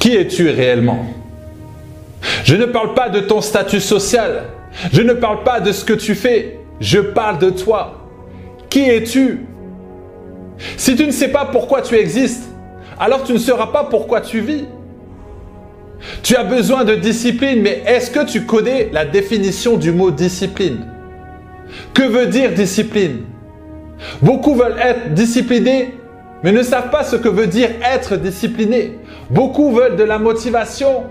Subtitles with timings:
[0.00, 1.04] Qui es-tu réellement?
[2.44, 4.44] Je ne parle pas de ton statut social.
[4.92, 6.58] Je ne parle pas de ce que tu fais.
[6.80, 8.08] Je parle de toi.
[8.70, 9.46] Qui es-tu?
[10.78, 12.48] Si tu ne sais pas pourquoi tu existes,
[12.98, 14.64] alors tu ne sauras pas pourquoi tu vis.
[16.22, 20.86] Tu as besoin de discipline, mais est-ce que tu connais la définition du mot discipline?
[21.92, 23.24] Que veut dire discipline?
[24.22, 25.94] Beaucoup veulent être disciplinés,
[26.42, 28.98] mais ne savent pas ce que veut dire être discipliné.
[29.30, 31.04] Beaucoup veulent de la motivation,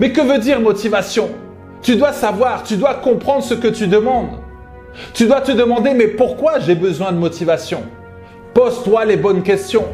[0.00, 1.30] mais que veut dire motivation?
[1.82, 4.40] Tu dois savoir, tu dois comprendre ce que tu demandes.
[5.14, 7.84] Tu dois te demander, mais pourquoi j'ai besoin de motivation?
[8.54, 9.86] Pose-toi les bonnes questions.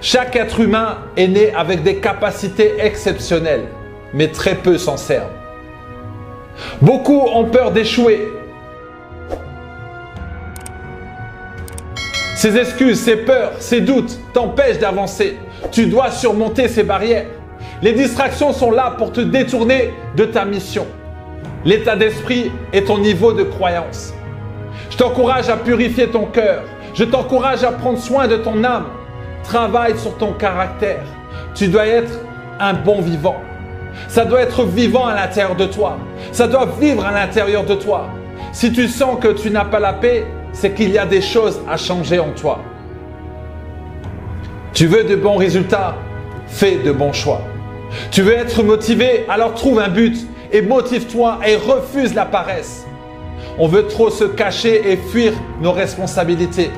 [0.00, 3.66] Chaque être humain est né avec des capacités exceptionnelles,
[4.14, 5.32] mais très peu s'en servent.
[6.80, 8.28] Beaucoup ont peur d'échouer.
[12.36, 15.36] Ces excuses, ces peurs, ces doutes t'empêchent d'avancer.
[15.70, 17.26] Tu dois surmonter ces barrières.
[17.82, 20.86] Les distractions sont là pour te détourner de ta mission.
[21.64, 24.14] L'état d'esprit est ton niveau de croyance.
[24.90, 26.62] Je t'encourage à purifier ton cœur.
[26.94, 28.86] Je t'encourage à prendre soin de ton âme.
[29.44, 31.02] Travaille sur ton caractère.
[31.54, 32.20] Tu dois être
[32.60, 33.36] un bon vivant.
[34.08, 35.98] Ça doit être vivant à l'intérieur de toi.
[36.32, 38.08] Ça doit vivre à l'intérieur de toi.
[38.52, 41.60] Si tu sens que tu n'as pas la paix, c'est qu'il y a des choses
[41.68, 42.60] à changer en toi.
[44.72, 45.96] Tu veux de bons résultats
[46.46, 47.42] Fais de bons choix.
[48.10, 50.16] Tu veux être motivé Alors trouve un but
[50.52, 52.86] et motive-toi et refuse la paresse.
[53.58, 56.70] On veut trop se cacher et fuir nos responsabilités.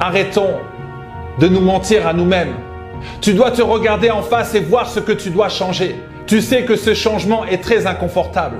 [0.00, 0.54] Arrêtons
[1.38, 2.54] de nous mentir à nous-mêmes.
[3.20, 5.96] Tu dois te regarder en face et voir ce que tu dois changer.
[6.26, 8.58] Tu sais que ce changement est très inconfortable.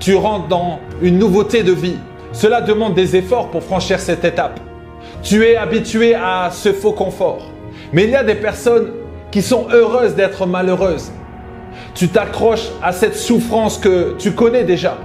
[0.00, 1.96] Tu rentres dans une nouveauté de vie.
[2.32, 4.58] Cela demande des efforts pour franchir cette étape.
[5.24, 7.50] Tu es habitué à ce faux confort.
[7.94, 8.92] Mais il y a des personnes
[9.30, 11.10] qui sont heureuses d'être malheureuses.
[11.94, 14.98] Tu t'accroches à cette souffrance que tu connais déjà.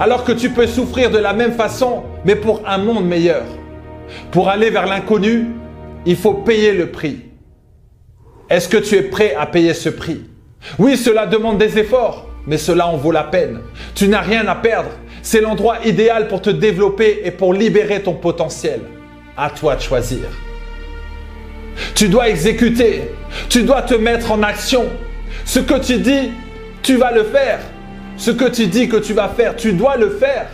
[0.00, 3.44] Alors que tu peux souffrir de la même façon, mais pour un monde meilleur.
[4.32, 5.46] Pour aller vers l'inconnu,
[6.06, 7.20] il faut payer le prix.
[8.50, 10.22] Est-ce que tu es prêt à payer ce prix?
[10.76, 13.60] Oui, cela demande des efforts, mais cela en vaut la peine.
[13.94, 14.90] Tu n'as rien à perdre.
[15.22, 18.80] C'est l'endroit idéal pour te développer et pour libérer ton potentiel.
[19.36, 20.28] À toi de choisir.
[21.94, 23.10] Tu dois exécuter.
[23.48, 24.86] Tu dois te mettre en action.
[25.44, 26.30] Ce que tu dis,
[26.82, 27.60] tu vas le faire.
[28.16, 30.46] Ce que tu dis que tu vas faire, tu dois le faire.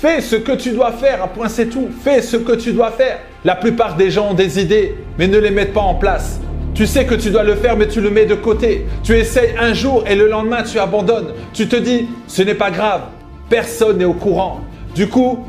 [0.00, 1.88] Fais ce que tu dois faire, à point c'est tout.
[2.02, 3.18] Fais ce que tu dois faire.
[3.44, 6.40] La plupart des gens ont des idées, mais ne les mettent pas en place.
[6.74, 8.86] Tu sais que tu dois le faire, mais tu le mets de côté.
[9.04, 11.34] Tu essayes un jour et le lendemain, tu abandonnes.
[11.52, 13.02] Tu te dis, ce n'est pas grave.
[13.50, 14.62] Personne n'est au courant.
[14.94, 15.46] Du coup,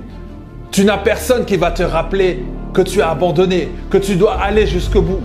[0.71, 4.67] tu n'as personne qui va te rappeler que tu as abandonné, que tu dois aller
[4.67, 5.21] jusqu'au bout.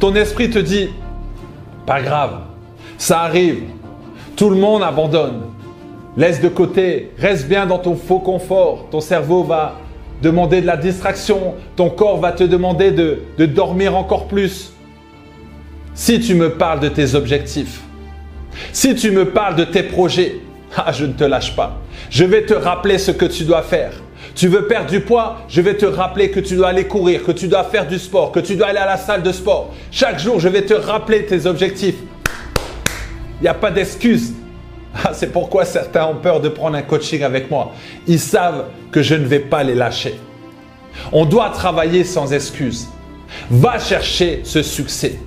[0.00, 0.90] Ton esprit te dit,
[1.86, 2.40] pas grave,
[2.96, 3.62] ça arrive.
[4.36, 5.42] Tout le monde abandonne.
[6.16, 8.86] Laisse de côté, reste bien dans ton faux confort.
[8.90, 9.76] Ton cerveau va
[10.22, 14.72] demander de la distraction, ton corps va te demander de, dormir encore plus.
[15.94, 17.80] Si tu me parles de tes objectifs,
[18.72, 20.36] si tu me parles de tes projets,
[20.76, 21.80] ah, je ne te lâche pas.
[22.10, 23.92] Je vais te rappeler ce que tu dois faire.
[24.34, 27.32] Tu veux perdre du poids Je vais te rappeler que tu dois aller courir, que
[27.32, 29.72] tu dois faire du sport, que tu dois aller à la salle de sport.
[29.90, 31.96] Chaque jour, je vais te rappeler tes objectifs.
[33.40, 34.32] Il n'y a pas d'excuse.
[34.96, 37.72] Ah, c'est pourquoi certains ont peur de prendre un coaching avec moi.
[38.06, 40.14] Ils savent que je ne vais pas les lâcher.
[41.10, 42.86] On doit travailler sans excuse.
[43.50, 45.18] Va chercher ce succès.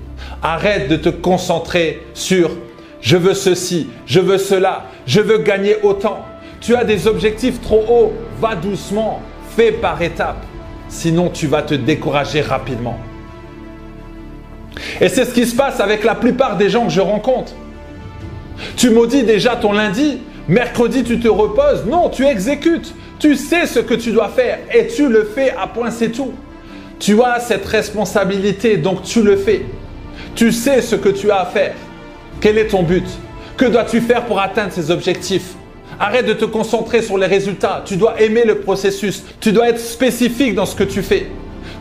[0.41, 2.51] Arrête de te concentrer sur
[3.01, 6.25] je veux ceci, je veux cela, je veux gagner autant.
[6.61, 9.21] Tu as des objectifs trop hauts, va doucement,
[9.55, 10.45] fais par étapes.
[10.89, 12.97] Sinon, tu vas te décourager rapidement.
[15.01, 17.53] Et c'est ce qui se passe avec la plupart des gens que je rencontre.
[18.75, 21.85] Tu maudis déjà ton lundi, mercredi tu te reposes.
[21.85, 22.93] Non, tu exécutes.
[23.19, 26.33] Tu sais ce que tu dois faire et tu le fais à point c'est tout.
[26.99, 29.65] Tu as cette responsabilité, donc tu le fais.
[30.35, 31.73] Tu sais ce que tu as à faire.
[32.41, 33.05] Quel est ton but?
[33.55, 35.55] Que dois-tu faire pour atteindre ces objectifs?
[35.99, 37.81] Arrête de te concentrer sur les résultats.
[37.83, 39.23] Tu dois aimer le processus.
[39.39, 41.27] Tu dois être spécifique dans ce que tu fais.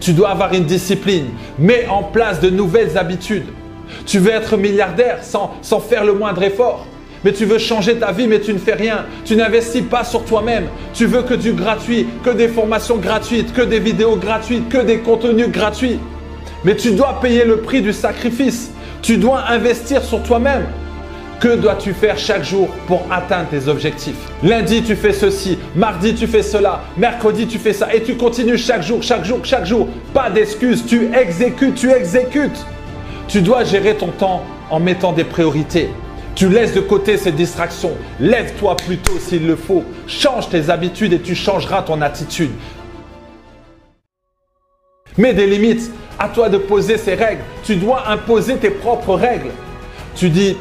[0.00, 1.26] Tu dois avoir une discipline.
[1.58, 3.46] Mets en place de nouvelles habitudes.
[4.06, 6.86] Tu veux être milliardaire sans, sans faire le moindre effort.
[7.24, 9.04] Mais tu veux changer ta vie, mais tu ne fais rien.
[9.24, 10.68] Tu n'investis pas sur toi-même.
[10.94, 14.98] Tu veux que du gratuit, que des formations gratuites, que des vidéos gratuites, que des
[14.98, 15.98] contenus gratuits.
[16.64, 18.70] Mais tu dois payer le prix du sacrifice.
[19.02, 20.66] Tu dois investir sur toi-même.
[21.40, 24.16] Que dois-tu faire chaque jour pour atteindre tes objectifs?
[24.42, 25.58] Lundi, tu fais ceci.
[25.74, 26.84] Mardi, tu fais cela.
[26.96, 27.94] Mercredi, tu fais ça.
[27.94, 29.86] Et tu continues chaque jour, chaque jour, chaque jour.
[30.14, 30.86] Pas d'excuses.
[30.86, 32.64] Tu exécutes, tu exécutes.
[33.28, 35.90] Tu dois gérer ton temps en mettant des priorités.
[36.34, 37.92] Tu laisses de côté ces distractions.
[38.18, 39.84] Lève-toi plutôt s'il le faut.
[40.06, 42.50] Change tes habitudes et tu changeras ton attitude.
[45.18, 45.90] Mets des limites.
[46.18, 47.42] À toi de poser ces règles.
[47.62, 49.50] Tu dois imposer tes propres règles.
[50.14, 50.56] Tu dis,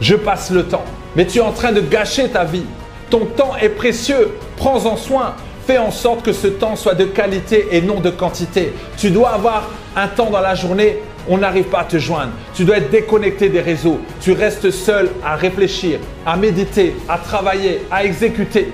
[0.00, 0.84] je passe le temps.
[1.16, 2.66] Mais tu es en train de gâcher ta vie.
[3.10, 4.32] Ton temps est précieux.
[4.56, 5.34] Prends-en soin.
[5.66, 8.72] Fais en sorte que ce temps soit de qualité et non de quantité.
[8.96, 10.98] Tu dois avoir un temps dans la journée
[11.28, 12.32] on n'arrive pas à te joindre.
[12.54, 14.00] Tu dois être déconnecté des réseaux.
[14.20, 18.72] Tu restes seul à réfléchir, à méditer, à travailler, à exécuter.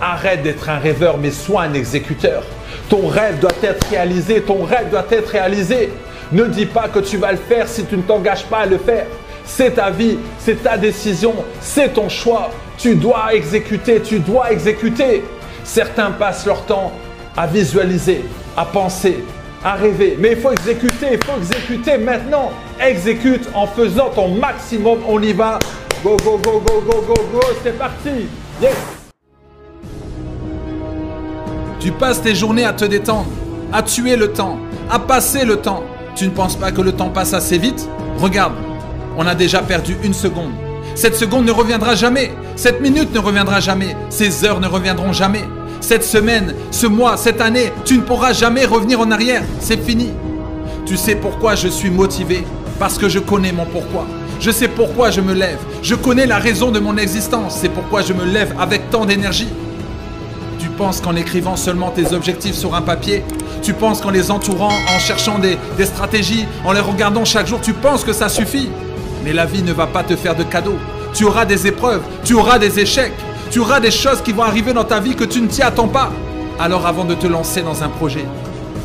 [0.00, 2.42] Arrête d'être un rêveur, mais sois un exécuteur.
[2.88, 5.90] Ton rêve doit être réalisé, ton rêve doit être réalisé.
[6.30, 8.76] Ne dis pas que tu vas le faire si tu ne t'engages pas à le
[8.76, 9.06] faire.
[9.44, 12.50] C'est ta vie, c'est ta décision, c'est ton choix.
[12.76, 15.24] Tu dois exécuter, tu dois exécuter.
[15.64, 16.92] Certains passent leur temps
[17.34, 18.24] à visualiser,
[18.56, 19.24] à penser,
[19.64, 20.16] à rêver.
[20.18, 22.52] Mais il faut exécuter, il faut exécuter maintenant.
[22.78, 24.98] Exécute en faisant ton maximum.
[25.08, 25.58] On y va.
[26.04, 27.40] Go, go, go, go, go, go, go.
[27.64, 28.28] C'est parti.
[28.60, 28.74] Yes.
[31.80, 33.30] Tu passes tes journées à te détendre,
[33.72, 34.58] à tuer le temps,
[34.90, 35.84] à passer le temps.
[36.18, 37.88] Tu ne penses pas que le temps passe assez vite?
[38.18, 38.54] Regarde,
[39.16, 40.50] on a déjà perdu une seconde.
[40.96, 42.32] Cette seconde ne reviendra jamais.
[42.56, 43.96] Cette minute ne reviendra jamais.
[44.10, 45.44] Ces heures ne reviendront jamais
[45.80, 49.42] cette semaine, ce mois, cette année, tu ne pourras jamais revenir en arrière.
[49.60, 50.10] C'est fini.
[50.84, 52.44] Tu sais pourquoi je suis motivé?
[52.78, 54.06] Parce que je connais mon pourquoi.
[54.40, 55.58] Je sais pourquoi je me lève.
[55.82, 57.58] Je connais la raison de mon existence.
[57.60, 59.48] C'est pourquoi je me lève avec tant d'énergie.
[60.58, 63.24] Tu penses qu'en écrivant seulement tes objectifs sur un papier,
[63.62, 67.72] tu penses qu'en les entourant, en cherchant des, stratégies, en les regardant chaque jour, tu
[67.72, 68.68] penses que ça suffit?
[69.24, 70.78] Mais la vie ne va pas te faire de cadeaux.
[71.14, 73.12] Tu auras des épreuves, tu auras des échecs,
[73.50, 75.88] tu auras des choses qui vont arriver dans ta vie que tu ne t'y attends
[75.88, 76.10] pas.
[76.58, 78.24] Alors avant de te lancer dans un projet,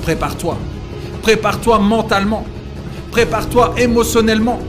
[0.03, 0.57] prépare-toi.
[1.21, 2.45] Prépare-toi mentalement.
[3.11, 4.59] Prépare-toi émotionnellement.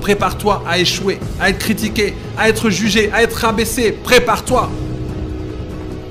[0.00, 3.92] Prépare-toi à échouer, à être critiqué, à être jugé, à être rabaissé.
[3.92, 4.68] Prépare-toi.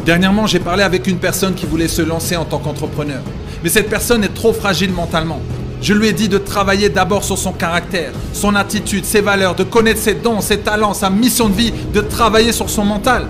[0.06, 3.22] Dernièrement, j'ai parlé avec une personne qui voulait se lancer en tant qu'entrepreneur.
[3.64, 5.40] Mais cette personne est trop fragile mentalement.
[5.82, 9.64] Je lui ai dit de travailler d'abord sur son caractère, son attitude, ses valeurs, de
[9.64, 13.28] connaître ses dons, ses talents, sa mission de vie, de travailler sur son mental.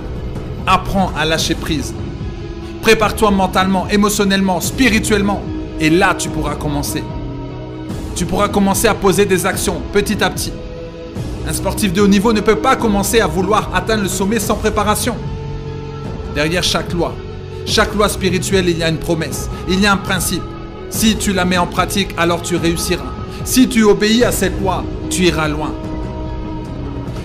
[0.65, 1.93] Apprends à lâcher prise.
[2.81, 5.41] Prépare-toi mentalement, émotionnellement, spirituellement.
[5.79, 7.03] Et là, tu pourras commencer.
[8.15, 10.53] Tu pourras commencer à poser des actions petit à petit.
[11.47, 14.55] Un sportif de haut niveau ne peut pas commencer à vouloir atteindre le sommet sans
[14.55, 15.15] préparation.
[16.35, 17.13] Derrière chaque loi,
[17.65, 20.43] chaque loi spirituelle, il y a une promesse, il y a un principe.
[20.89, 23.13] Si tu la mets en pratique, alors tu réussiras.
[23.43, 25.73] Si tu obéis à cette loi, tu iras loin.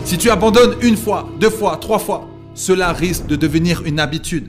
[0.05, 4.49] Si tu abandonnes une fois, deux fois, trois fois, cela risque de devenir une habitude.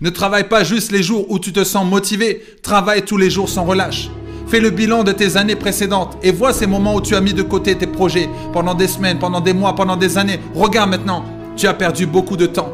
[0.00, 3.48] Ne travaille pas juste les jours où tu te sens motivé, travaille tous les jours
[3.48, 4.10] sans relâche.
[4.48, 7.34] Fais le bilan de tes années précédentes et vois ces moments où tu as mis
[7.34, 10.40] de côté tes projets pendant des semaines, pendant des mois, pendant des années.
[10.54, 11.24] Regarde maintenant,
[11.56, 12.72] tu as perdu beaucoup de temps.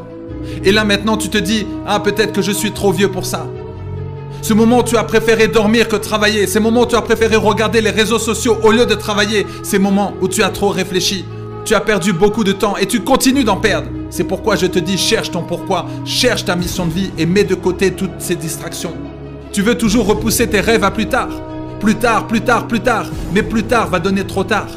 [0.63, 3.47] Et là maintenant tu te dis, ah peut-être que je suis trop vieux pour ça.
[4.41, 6.45] Ce moment où tu as préféré dormir que travailler.
[6.45, 9.47] Ces moments où tu as préféré regarder les réseaux sociaux au lieu de travailler.
[9.63, 11.25] Ces moments où tu as trop réfléchi.
[11.65, 13.87] Tu as perdu beaucoup de temps et tu continues d'en perdre.
[14.11, 17.43] C'est pourquoi je te dis cherche ton pourquoi, cherche ta mission de vie et mets
[17.43, 18.93] de côté toutes ces distractions.
[19.51, 21.29] Tu veux toujours repousser tes rêves à plus tard.
[21.79, 23.07] Plus tard, plus tard, plus tard.
[23.33, 24.67] Mais plus tard va donner trop tard.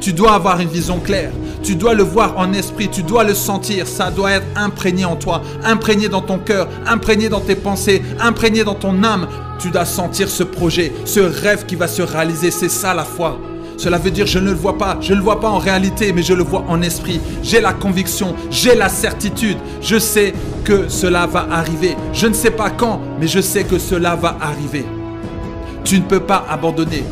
[0.00, 1.32] Tu dois avoir une vision claire.
[1.62, 5.16] Tu dois le voir en esprit, tu dois le sentir, ça doit être imprégné en
[5.16, 9.26] toi, imprégné dans ton cœur, imprégné dans tes pensées, imprégné dans ton âme.
[9.58, 13.38] Tu dois sentir ce projet, ce rêve qui va se réaliser, c'est ça la foi.
[13.78, 16.12] Cela veut dire je ne le vois pas, je ne le vois pas en réalité,
[16.12, 17.20] mais je le vois en esprit.
[17.42, 21.96] J'ai la conviction, j'ai la certitude, je sais que cela va arriver.
[22.12, 24.86] Je ne sais pas quand, mais je sais que cela va arriver.
[25.84, 27.04] Tu ne peux pas abandonner.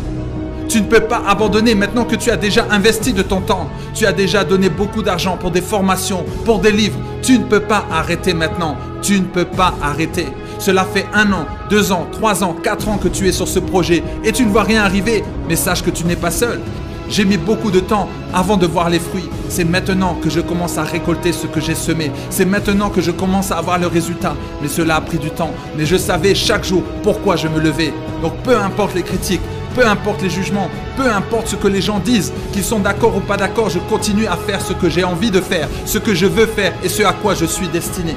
[0.69, 3.69] Tu ne peux pas abandonner maintenant que tu as déjà investi de ton temps.
[3.95, 6.99] Tu as déjà donné beaucoup d'argent pour des formations, pour des livres.
[7.23, 8.77] Tu ne peux pas arrêter maintenant.
[9.03, 10.27] Tu ne peux pas arrêter.
[10.59, 13.59] Cela fait un an, deux ans, trois ans, quatre ans que tu es sur ce
[13.59, 15.23] projet et tu ne vois rien arriver.
[15.49, 16.61] Mais sache que tu n'es pas seul.
[17.09, 19.29] J'ai mis beaucoup de temps avant de voir les fruits.
[19.49, 22.11] C'est maintenant que je commence à récolter ce que j'ai semé.
[22.31, 24.35] C'est maintenant que je commence à avoir le résultat.
[24.63, 25.51] Mais cela a pris du temps.
[25.77, 27.93] Mais je savais chaque jour pourquoi je me levais.
[28.23, 29.43] Donc peu importe les critiques,
[29.75, 33.21] peu importe les jugements, peu importe ce que les gens disent, qu'ils sont d'accord ou
[33.21, 36.27] pas d'accord, je continue à faire ce que j'ai envie de faire, ce que je
[36.27, 38.15] veux faire et ce à quoi je suis destiné.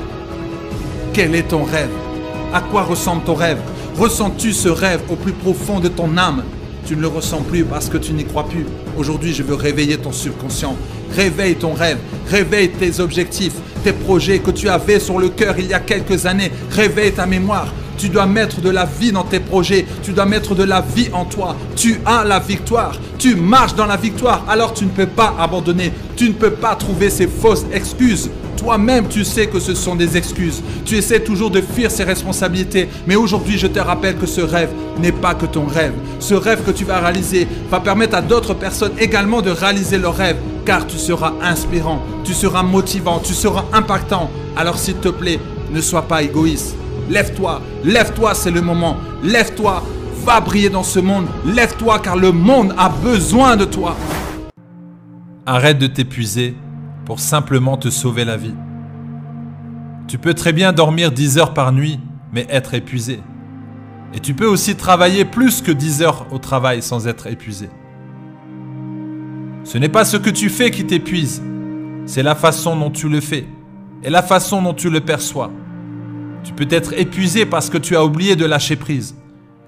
[1.14, 1.90] Quel est ton rêve?
[2.54, 3.58] À quoi ressemble ton rêve?
[3.98, 6.44] Ressens-tu ce rêve au plus profond de ton âme?
[6.86, 8.66] Tu ne le ressens plus parce que tu n'y crois plus.
[8.98, 10.76] Aujourd'hui, je veux réveiller ton subconscient.
[11.14, 11.98] Réveille ton rêve,
[12.30, 16.26] réveille tes objectifs, tes projets que tu avais sur le cœur il y a quelques
[16.26, 16.52] années.
[16.72, 17.74] Réveille ta mémoire.
[17.98, 19.86] Tu dois mettre de la vie dans tes projets.
[20.04, 21.56] Tu dois mettre de la vie en toi.
[21.76, 22.94] Tu as la victoire.
[23.18, 24.46] Tu marches dans la victoire.
[24.48, 25.92] Alors tu ne peux pas abandonner.
[26.16, 28.30] Tu ne peux pas trouver ces fausses excuses.
[28.56, 30.64] Toi-même, tu sais que ce sont des excuses.
[30.84, 32.90] Tu essaies toujours de fuir ces responsabilités.
[33.06, 35.94] Mais aujourd'hui, je te rappelle que ce rêve n'est pas que ton rêve.
[36.20, 40.16] Ce rêve que tu vas réaliser va permettre à d'autres personnes également de réaliser leur
[40.16, 40.38] rêve.
[40.66, 44.30] Car tu seras inspirant, tu seras motivant, tu seras impactant.
[44.56, 45.40] Alors s'il te plaît,
[45.72, 46.76] ne sois pas égoïste.
[47.10, 48.98] Lève-toi, lève-toi, c'est le moment.
[49.24, 49.84] Lève-toi,
[50.26, 51.26] va briller dans ce monde.
[51.46, 53.96] Lève-toi car le monde a besoin de toi.
[55.46, 56.56] Arrête de t'épuiser
[57.06, 58.56] pour simplement te sauver la vie.
[60.08, 62.00] Tu peux très bien dormir 10 heures par nuit,
[62.34, 63.22] mais être épuisé.
[64.14, 67.70] Et tu peux aussi travailler plus que 10 heures au travail sans être épuisé.
[69.64, 71.42] Ce n'est pas ce que tu fais qui t'épuise,
[72.06, 73.46] c'est la façon dont tu le fais
[74.04, 75.52] et la façon dont tu le perçois.
[76.48, 79.16] Tu peux être épuisé parce que tu as oublié de lâcher prise.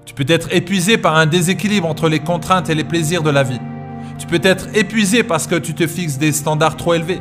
[0.06, 3.42] Tu peux être épuisé par un déséquilibre entre les contraintes et les plaisirs de la
[3.42, 3.60] vie.
[4.18, 7.20] Tu peux être épuisé parce que tu te fixes des standards trop élevés.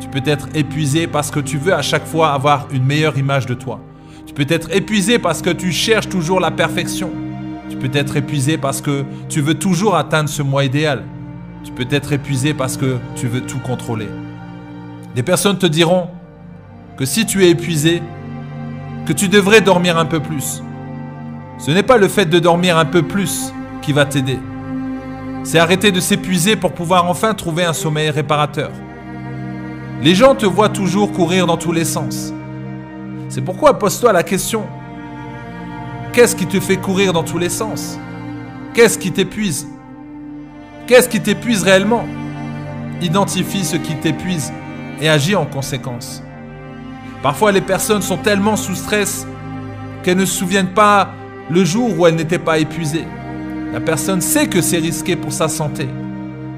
[0.00, 3.46] Tu peux être épuisé parce que tu veux à chaque fois avoir une meilleure image
[3.46, 3.80] de toi.
[4.26, 7.12] Tu peux être épuisé parce que tu cherches toujours la perfection.
[7.70, 11.04] Tu peux être épuisé parce que tu veux toujours atteindre ce moi idéal.
[11.62, 14.08] Tu peux être épuisé parce que tu veux tout contrôler.
[15.14, 16.08] Des personnes te diront
[16.96, 18.02] que si tu es épuisé,
[19.08, 20.62] que tu devrais dormir un peu plus.
[21.56, 24.38] Ce n'est pas le fait de dormir un peu plus qui va t'aider.
[25.44, 28.70] C'est arrêter de s'épuiser pour pouvoir enfin trouver un sommeil réparateur.
[30.02, 32.34] Les gens te voient toujours courir dans tous les sens.
[33.30, 34.66] C'est pourquoi pose-toi la question.
[36.12, 37.98] Qu'est-ce qui te fait courir dans tous les sens?
[38.74, 39.66] Qu'est-ce qui t'épuise?
[40.86, 42.04] Qu'est-ce qui t'épuise réellement?
[43.00, 44.52] Identifie ce qui t'épuise
[45.00, 46.22] et agis en conséquence.
[47.22, 49.26] Parfois les personnes sont tellement sous stress
[50.02, 51.10] qu'elles ne se souviennent pas
[51.50, 53.06] le jour où elles n'étaient pas épuisées.
[53.72, 55.88] La personne sait que c'est risqué pour sa santé,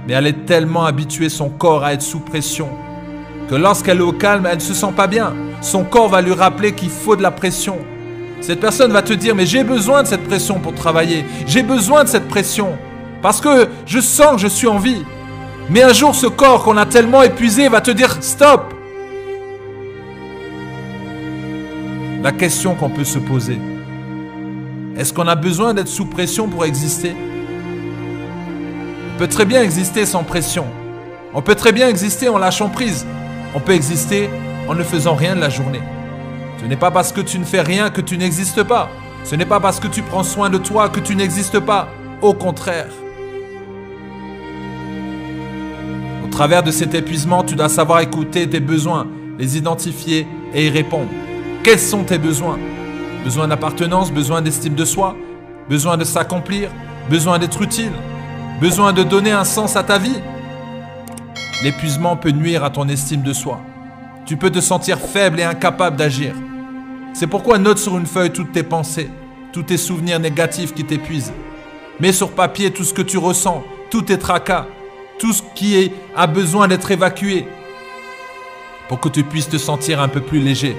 [0.06, 2.68] mais elle est tellement habituée son corps à être sous pression
[3.50, 5.34] que lorsqu'elle est au calme, elle ne se sent pas bien.
[5.60, 7.78] Son corps va lui rappeler qu'il faut de la pression.
[8.40, 11.24] Cette personne va te dire, mais j'ai besoin de cette pression pour travailler.
[11.48, 12.78] J'ai besoin de cette pression.
[13.22, 15.04] Parce que je sens que je suis en vie.
[15.68, 18.72] Mais un jour, ce corps qu'on a tellement épuisé va te dire, stop.
[22.22, 23.58] La question qu'on peut se poser,
[24.94, 27.14] est-ce qu'on a besoin d'être sous pression pour exister?
[29.14, 30.66] On peut très bien exister sans pression.
[31.32, 33.06] On peut très bien exister en lâchant prise.
[33.54, 34.28] On peut exister
[34.68, 35.80] en ne faisant rien de la journée.
[36.60, 38.90] Ce n'est pas parce que tu ne fais rien que tu n'existes pas.
[39.24, 41.88] Ce n'est pas parce que tu prends soin de toi que tu n'existes pas.
[42.20, 42.90] Au contraire.
[46.22, 49.06] Au travers de cet épuisement, tu dois savoir écouter tes besoins,
[49.38, 51.08] les identifier et y répondre.
[51.62, 52.58] Quels sont tes besoins?
[53.22, 55.14] Besoin d'appartenance, besoin d'estime de soi,
[55.68, 56.70] besoin de s'accomplir,
[57.10, 57.92] besoin d'être utile,
[58.62, 60.16] besoin de donner un sens à ta vie?
[61.62, 63.60] L'épuisement peut nuire à ton estime de soi.
[64.24, 66.34] Tu peux te sentir faible et incapable d'agir.
[67.12, 69.10] C'est pourquoi note sur une feuille toutes tes pensées,
[69.52, 71.34] tous tes souvenirs négatifs qui t'épuisent.
[72.00, 74.66] Mets sur papier tout ce que tu ressens, tous tes tracas,
[75.18, 77.46] tout ce qui a besoin d'être évacué
[78.88, 80.74] pour que tu puisses te sentir un peu plus léger.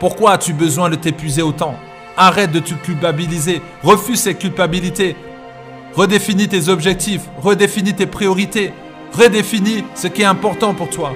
[0.00, 1.76] Pourquoi as-tu besoin de t'épuiser autant?
[2.16, 3.62] Arrête de te culpabiliser.
[3.82, 5.16] Refuse ces culpabilités.
[5.94, 7.22] Redéfinis tes objectifs.
[7.40, 8.72] Redéfinis tes priorités.
[9.12, 11.12] Redéfinis ce qui est important pour toi.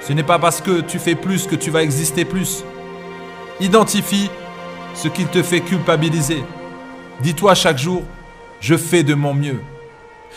[0.00, 2.64] Ce n'est pas parce que tu fais plus que tu vas exister plus.
[3.60, 4.30] Identifie
[4.94, 6.44] ce qui te fait culpabiliser.
[7.20, 8.02] Dis-toi chaque jour,
[8.60, 9.60] je fais de mon mieux.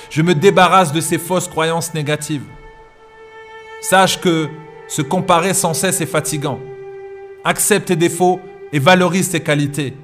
[0.09, 2.45] Je me débarrasse de ces fausses croyances négatives.
[3.81, 4.49] Sache que
[4.87, 6.59] se comparer sans cesse est fatigant.
[7.45, 8.41] Accepte tes défauts
[8.73, 9.95] et valorise tes qualités.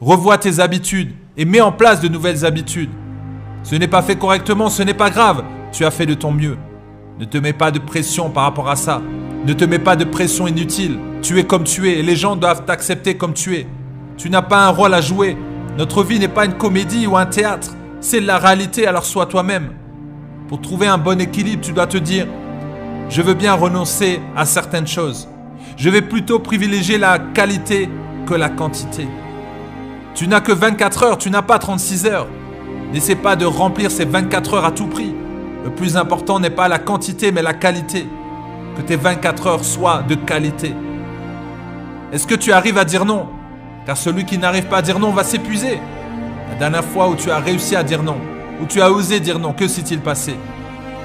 [0.00, 2.90] Revois tes habitudes et mets en place de nouvelles habitudes.
[3.62, 5.44] Ce n'est pas fait correctement, ce n'est pas grave.
[5.70, 6.56] Tu as fait de ton mieux.
[7.18, 9.02] Ne te mets pas de pression par rapport à ça.
[9.44, 10.98] Ne te mets pas de pression inutile.
[11.20, 13.66] Tu es comme tu es et les gens doivent t'accepter comme tu es.
[14.16, 15.36] Tu n'as pas un rôle à jouer.
[15.76, 17.74] Notre vie n'est pas une comédie ou un théâtre.
[18.00, 19.72] C'est la réalité, alors sois toi-même.
[20.48, 22.26] Pour trouver un bon équilibre, tu dois te dire,
[23.10, 25.28] je veux bien renoncer à certaines choses.
[25.78, 27.88] Je vais plutôt privilégier la qualité
[28.26, 29.06] que la quantité.
[30.12, 32.26] Tu n'as que 24 heures, tu n'as pas 36 heures.
[32.92, 35.14] N'essaie pas de remplir ces 24 heures à tout prix.
[35.62, 38.08] Le plus important n'est pas la quantité, mais la qualité.
[38.76, 40.74] Que tes 24 heures soient de qualité.
[42.12, 43.28] Est-ce que tu arrives à dire non?
[43.86, 45.78] Car celui qui n'arrive pas à dire non va s'épuiser.
[46.50, 48.16] La dernière fois où tu as réussi à dire non,
[48.60, 50.34] où tu as osé dire non, que s'est-il passé?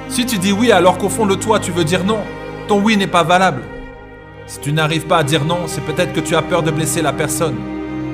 [0.09, 2.21] Si tu dis oui alors qu'au fond de toi tu veux dire non,
[2.67, 3.61] ton oui n'est pas valable.
[4.45, 7.01] Si tu n'arrives pas à dire non, c'est peut-être que tu as peur de blesser
[7.01, 7.55] la personne.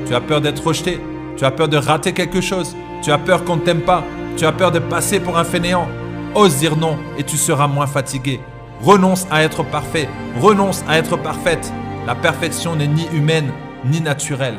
[0.05, 0.99] Tu as peur d'être rejeté.
[1.37, 2.75] Tu as peur de rater quelque chose.
[3.01, 4.03] Tu as peur qu'on ne t'aime pas.
[4.37, 5.87] Tu as peur de passer pour un fainéant.
[6.35, 8.39] Ose dire non et tu seras moins fatigué.
[8.81, 10.07] Renonce à être parfait.
[10.39, 11.73] Renonce à être parfaite.
[12.05, 13.51] La perfection n'est ni humaine
[13.85, 14.57] ni naturelle.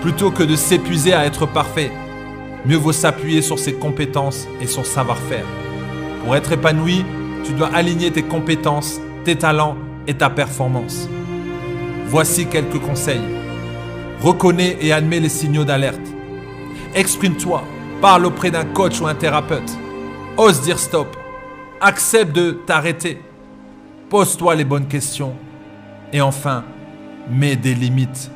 [0.00, 1.92] Plutôt que de s'épuiser à être parfait,
[2.64, 5.44] mieux vaut s'appuyer sur ses compétences et son savoir-faire.
[6.24, 7.04] Pour être épanoui,
[7.44, 11.08] tu dois aligner tes compétences, tes talents et ta performance.
[12.06, 13.20] Voici quelques conseils.
[14.20, 16.00] Reconnais et admets les signaux d'alerte.
[16.94, 17.62] Exprime-toi,
[18.00, 19.76] parle auprès d'un coach ou un thérapeute.
[20.36, 21.16] Ose dire stop.
[21.80, 23.20] Accepte de t'arrêter.
[24.08, 25.34] Pose-toi les bonnes questions.
[26.12, 26.64] Et enfin,
[27.30, 28.30] mets des limites.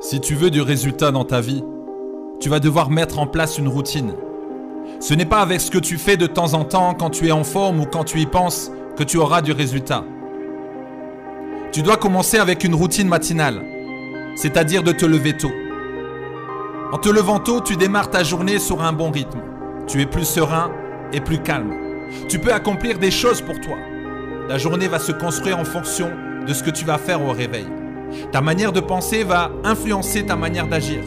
[0.00, 1.64] Si tu veux du résultat dans ta vie,
[2.40, 4.14] tu vas devoir mettre en place une routine.
[4.98, 7.32] Ce n'est pas avec ce que tu fais de temps en temps quand tu es
[7.32, 10.04] en forme ou quand tu y penses que tu auras du résultat.
[11.72, 13.62] Tu dois commencer avec une routine matinale,
[14.36, 15.52] c'est-à-dire de te lever tôt.
[16.92, 19.40] En te levant tôt, tu démarres ta journée sur un bon rythme.
[19.86, 20.70] Tu es plus serein
[21.12, 21.74] et plus calme.
[22.28, 23.76] Tu peux accomplir des choses pour toi.
[24.48, 26.10] La journée va se construire en fonction
[26.46, 27.66] de ce que tu vas faire au réveil.
[28.32, 31.00] Ta manière de penser va influencer ta manière d'agir.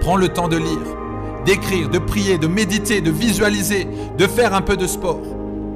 [0.00, 0.96] Prends le temps de lire,
[1.48, 3.88] d'écrire, de prier, de méditer, de visualiser,
[4.18, 5.22] de faire un peu de sport.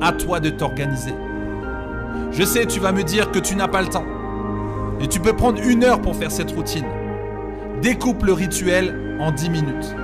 [0.03, 1.15] À toi de t'organiser.
[2.31, 4.05] Je sais, tu vas me dire que tu n'as pas le temps.
[5.01, 6.85] Et tu peux prendre une heure pour faire cette routine.
[7.81, 9.97] Découpe le rituel en 10 minutes.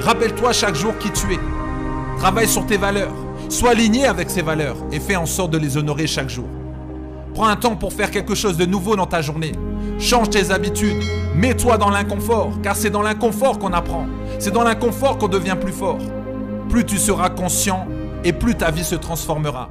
[0.00, 1.38] Rappelle-toi chaque jour qui tu es.
[2.18, 3.14] Travaille sur tes valeurs.
[3.50, 6.48] Sois aligné avec ces valeurs et fais en sorte de les honorer chaque jour.
[7.34, 9.52] Prends un temps pour faire quelque chose de nouveau dans ta journée.
[10.00, 11.04] Change tes habitudes.
[11.36, 14.08] Mets-toi dans l'inconfort, car c'est dans l'inconfort qu'on apprend.
[14.42, 15.98] C'est dans l'inconfort qu'on devient plus fort.
[16.68, 17.86] Plus tu seras conscient
[18.24, 19.70] et plus ta vie se transformera.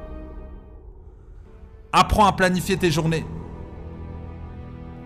[1.92, 3.26] Apprends à planifier tes journées.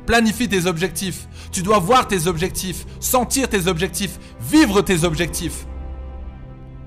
[0.06, 1.26] Planifie tes objectifs.
[1.50, 5.66] Tu dois voir tes objectifs, sentir tes objectifs, vivre tes objectifs.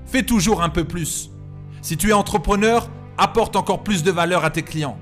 [0.06, 1.30] Fais toujours un peu plus.
[1.82, 4.96] Si tu es entrepreneur, apporte encore plus de valeur à tes clients.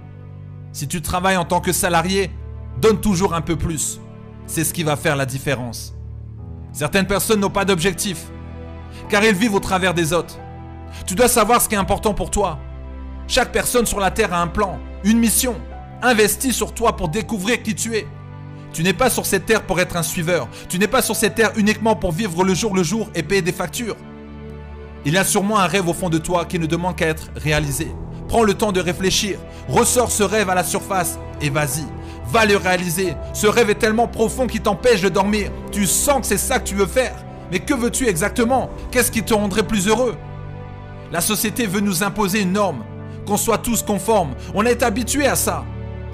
[0.72, 2.33] Si tu travailles en tant que salarié,
[2.81, 4.00] donne toujours un peu plus.
[4.46, 5.94] C'est ce qui va faire la différence.
[6.79, 8.27] Certaines personnes n'ont pas d'objectif,
[9.09, 10.38] car elles vivent au travers des autres.
[11.07, 12.61] Tu dois savoir ce qui est important pour toi.
[13.27, 15.57] Chaque personne sur la Terre a un plan, une mission.
[16.03, 18.07] Investis sur toi pour découvrir qui tu es.
[18.73, 20.47] Tu n'es pas sur cette terre pour être un suiveur.
[20.69, 23.43] Tu n'es pas sur cette terre uniquement pour vivre le jour le jour et payer
[23.43, 23.97] des factures.
[25.05, 27.29] Il y a sûrement un rêve au fond de toi qui ne demande qu'à être
[27.35, 27.88] réalisé.
[28.29, 29.41] Prends le temps de réfléchir.
[29.67, 31.87] Ressors ce rêve à la surface et vas-y.
[32.31, 33.14] Va le réaliser.
[33.33, 35.51] Ce rêve est tellement profond qu'il t'empêche de dormir.
[35.73, 37.17] Tu sens que c'est ça que tu veux faire.
[37.51, 38.69] Mais que veux-tu exactement?
[38.91, 40.14] Qu'est-ce qui te rendrait plus heureux?
[41.11, 42.85] La société veut nous imposer une norme.
[43.27, 44.35] Qu'on soit tous conformes.
[44.55, 45.64] On est habitué à ça.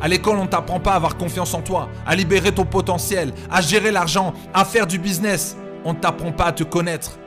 [0.00, 3.32] À l'école, on ne t'apprend pas à avoir confiance en toi, à libérer ton potentiel,
[3.50, 5.56] à gérer l'argent, à faire du business.
[5.84, 7.18] On ne t'apprend pas à te connaître.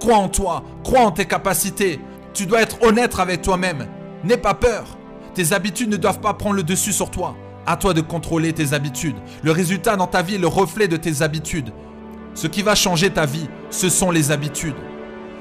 [0.00, 2.00] Crois en toi, crois en tes capacités.
[2.34, 3.86] Tu dois être honnête avec toi-même.
[4.22, 4.84] N'aie pas peur.
[5.34, 7.36] Tes habitudes ne doivent pas prendre le dessus sur toi.
[7.68, 9.16] À toi de contrôler tes habitudes.
[9.42, 11.72] Le résultat dans ta vie est le reflet de tes habitudes.
[12.34, 14.76] Ce qui va changer ta vie, ce sont les habitudes.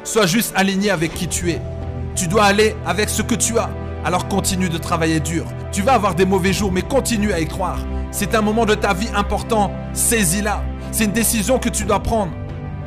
[0.03, 1.61] Sois juste aligné avec qui tu es.
[2.15, 3.69] Tu dois aller avec ce que tu as.
[4.03, 5.45] Alors continue de travailler dur.
[5.71, 7.79] Tu vas avoir des mauvais jours, mais continue à y croire.
[8.09, 9.71] C'est un moment de ta vie important.
[9.93, 10.63] Saisis-la.
[10.91, 12.31] C'est une décision que tu dois prendre.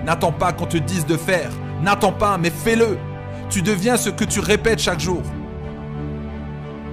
[0.04, 1.50] N'attends pas qu'on te dise de faire.
[1.82, 2.98] N'attends pas, mais fais-le.
[3.50, 5.22] Tu deviens ce que tu répètes chaque jour.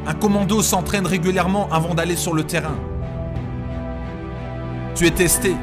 [0.08, 2.76] Un commando s'entraîne régulièrement avant d'aller sur le terrain.
[4.94, 5.56] Tu es testé.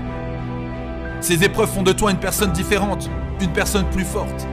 [1.20, 3.08] Ces épreuves font de toi une personne différente,
[3.40, 4.48] une personne plus forte.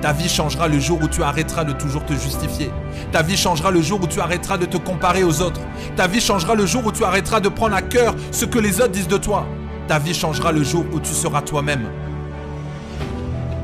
[0.00, 2.70] Ta vie changera le jour où tu arrêteras de toujours te justifier.
[3.12, 5.60] Ta vie changera le jour où tu arrêteras de te comparer aux autres.
[5.96, 8.80] Ta vie changera le jour où tu arrêteras de prendre à cœur ce que les
[8.80, 9.46] autres disent de toi.
[9.86, 11.88] Ta vie changera le jour où tu seras toi-même.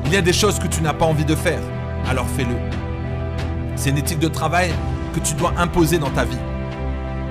[0.05, 1.61] Il y a des choses que tu n'as pas envie de faire,
[2.07, 2.55] alors fais-le.
[3.75, 4.71] C'est une éthique de travail
[5.13, 6.37] que tu dois imposer dans ta vie.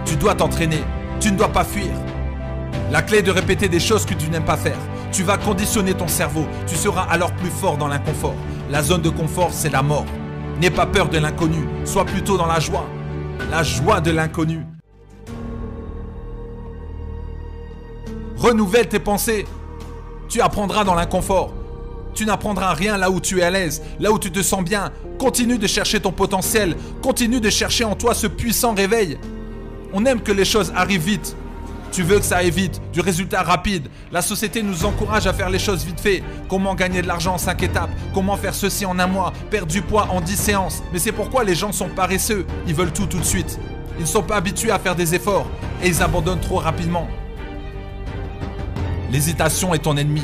[0.04, 0.82] Tu dois t'entraîner.
[1.20, 1.90] Tu ne dois pas fuir.
[2.90, 4.78] La clé est de répéter des choses que tu n'aimes pas faire.
[5.12, 6.46] Tu vas conditionner ton cerveau.
[6.66, 8.34] Tu seras alors plus fort dans l'inconfort.
[8.70, 10.06] La zone de confort, c'est la mort.
[10.60, 11.66] N'aie pas peur de l'inconnu.
[11.84, 12.86] Sois plutôt dans la joie.
[13.50, 14.66] La joie de l'inconnu.
[18.36, 19.46] Renouvelle tes pensées.
[20.28, 21.52] Tu apprendras dans l'inconfort.
[22.14, 24.90] Tu n'apprendras rien là où tu es à l'aise, là où tu te sens bien.
[25.18, 26.76] Continue de chercher ton potentiel.
[27.02, 29.18] Continue de chercher en toi ce puissant réveil.
[29.92, 31.36] On aime que les choses arrivent vite.
[31.92, 33.88] Tu veux que ça aille vite, du résultat rapide.
[34.12, 36.22] La société nous encourage à faire les choses vite fait.
[36.48, 37.90] Comment gagner de l'argent en 5 étapes?
[38.14, 39.32] Comment faire ceci en un mois?
[39.50, 42.46] Perdre du poids en 10 séances Mais c'est pourquoi les gens sont paresseux.
[42.68, 43.58] Ils veulent tout tout de suite.
[43.98, 45.46] Ils ne sont pas habitués à faire des efforts
[45.82, 47.08] et ils abandonnent trop rapidement.
[49.10, 50.22] L'hésitation est ton ennemi.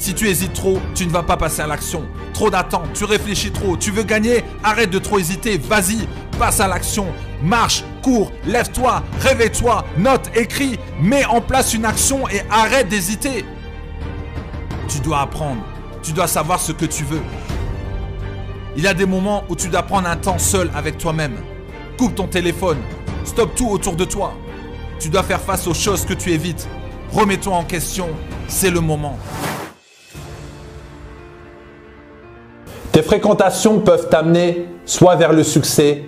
[0.00, 2.06] Si tu hésites trop, tu ne vas pas passer à l'action.
[2.32, 6.08] Trop d'attente, tu réfléchis trop, tu veux gagner, arrête de trop hésiter, vas-y,
[6.38, 7.08] passe à l'action.
[7.42, 13.44] Marche, cours, lève-toi, réveille-toi, note, écris, mets en place une action et arrête d'hésiter.
[14.88, 15.60] Tu dois apprendre,
[16.02, 17.22] tu dois savoir ce que tu veux.
[18.78, 21.36] Il y a des moments où tu dois prendre un temps seul avec toi-même.
[21.98, 22.78] Coupe ton téléphone,
[23.26, 24.32] stop tout autour de toi.
[24.98, 26.66] Tu dois faire face aux choses que tu évites.
[27.12, 28.08] Remets-toi en question,
[28.48, 29.18] c'est le moment.
[32.92, 36.04] Tes fréquentations peuvent t'amener soit vers le succès,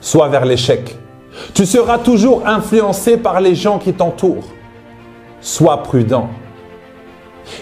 [0.00, 0.96] soit vers l'échec.
[1.54, 4.48] Tu seras toujours influencé par les gens qui t'entourent.
[5.40, 6.28] Sois prudent.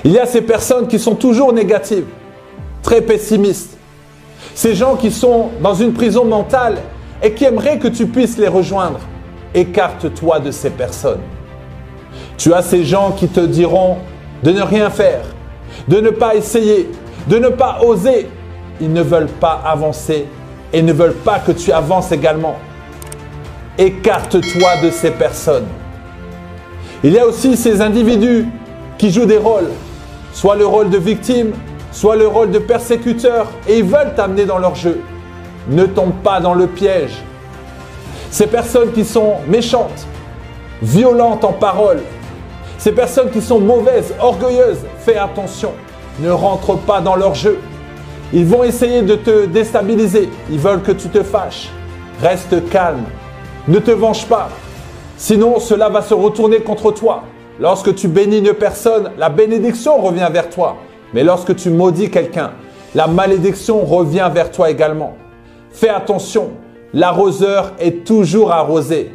[0.05, 2.07] Il y a ces personnes qui sont toujours négatives,
[2.83, 3.77] très pessimistes.
[4.55, 6.79] Ces gens qui sont dans une prison mentale
[7.23, 9.01] et qui aimeraient que tu puisses les rejoindre.
[9.53, 11.21] Écarte-toi de ces personnes.
[12.39, 13.99] Tu as ces gens qui te diront
[14.43, 15.25] de ne rien faire,
[15.89, 16.91] de ne pas essayer,
[17.29, 18.29] de ne pas oser,
[18.81, 20.27] ils ne veulent pas avancer
[20.73, 22.57] et ne veulent pas que tu avances également.
[23.79, 25.67] Écarte-toi de ces personnes.
[27.03, 28.47] Il y a aussi ces individus
[28.99, 29.71] qui jouent des rôles,
[30.33, 31.53] soit le rôle de victime,
[31.93, 35.01] soit le rôle de persécuteur, et ils veulent t'amener dans leur jeu.
[35.69, 37.13] Ne tombe pas dans le piège.
[38.31, 40.07] Ces personnes qui sont méchantes,
[40.83, 42.01] violentes en parole,
[42.79, 45.73] ces personnes qui sont mauvaises, orgueilleuses, fais attention.
[46.21, 47.59] Ne rentre pas dans leur jeu.
[48.35, 50.29] Ils vont essayer de te déstabiliser.
[50.51, 51.71] Ils veulent que tu te fâches.
[52.21, 53.05] Reste calme.
[53.69, 54.49] Ne te venge pas.
[55.17, 57.23] Sinon, cela va se retourner contre toi.
[57.61, 60.79] Lorsque tu bénis une personne, la bénédiction revient vers toi.
[61.15, 62.51] Mais lorsque tu maudis quelqu'un,
[62.97, 65.15] la malédiction revient vers toi également.
[65.71, 66.51] Fais attention,
[66.93, 69.13] l'arroseur est toujours arrosé.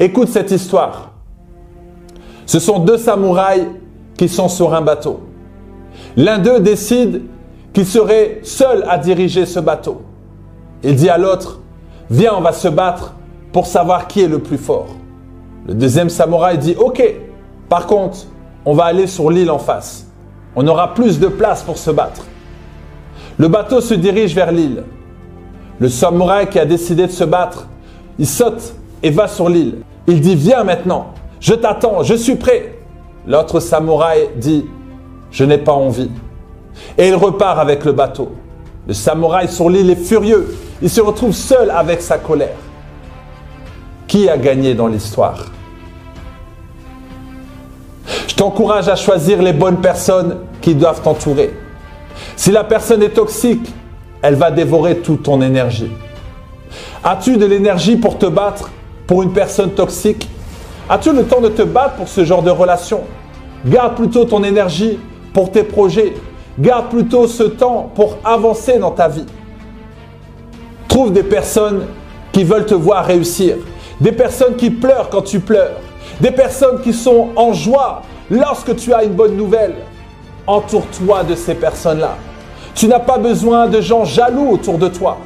[0.00, 1.10] Écoute cette histoire.
[2.46, 3.66] Ce sont deux samouraïs
[4.16, 5.20] qui sont sur un bateau.
[6.16, 7.22] L'un d'eux décide
[7.72, 10.02] qu'il serait seul à diriger ce bateau.
[10.82, 11.60] Il dit à l'autre,
[12.10, 13.14] viens, on va se battre
[13.52, 14.88] pour savoir qui est le plus fort.
[15.66, 17.02] Le deuxième samouraï dit, ok,
[17.68, 18.26] par contre,
[18.64, 20.06] on va aller sur l'île en face.
[20.56, 22.26] On aura plus de place pour se battre.
[23.38, 24.84] Le bateau se dirige vers l'île.
[25.78, 27.68] Le samouraï qui a décidé de se battre,
[28.18, 29.78] il saute et va sur l'île.
[30.06, 32.78] Il dit, viens maintenant, je t'attends, je suis prêt.
[33.26, 34.66] L'autre samouraï dit,
[35.30, 36.10] je n'ai pas envie.
[36.98, 38.32] Et il repart avec le bateau.
[38.86, 40.56] Le samouraï sur l'île est furieux.
[40.80, 42.56] Il se retrouve seul avec sa colère.
[44.06, 45.46] Qui a gagné dans l'histoire?
[48.26, 51.54] Je t'encourage à choisir les bonnes personnes qui doivent t'entourer.
[52.36, 53.72] Si la personne est toxique,
[54.20, 55.92] elle va dévorer toute ton énergie.
[57.04, 58.70] As-tu de l'énergie pour te battre
[59.06, 60.28] pour une personne toxique?
[60.88, 63.02] As-tu le temps de te battre pour ce genre de relation?
[63.64, 64.98] Garde plutôt ton énergie
[65.32, 66.14] pour tes projets,
[66.58, 69.26] Garde plutôt ce temps pour avancer dans ta vie.
[70.88, 71.86] Trouve des personnes
[72.32, 73.56] qui veulent te voir réussir.
[74.00, 75.76] Des personnes qui pleurent quand tu pleures.
[76.20, 79.74] Des personnes qui sont en joie lorsque tu as une bonne nouvelle.
[80.46, 82.16] Entoure-toi de ces personnes-là.
[82.74, 85.18] Tu n'as pas besoin de gens jaloux autour de toi.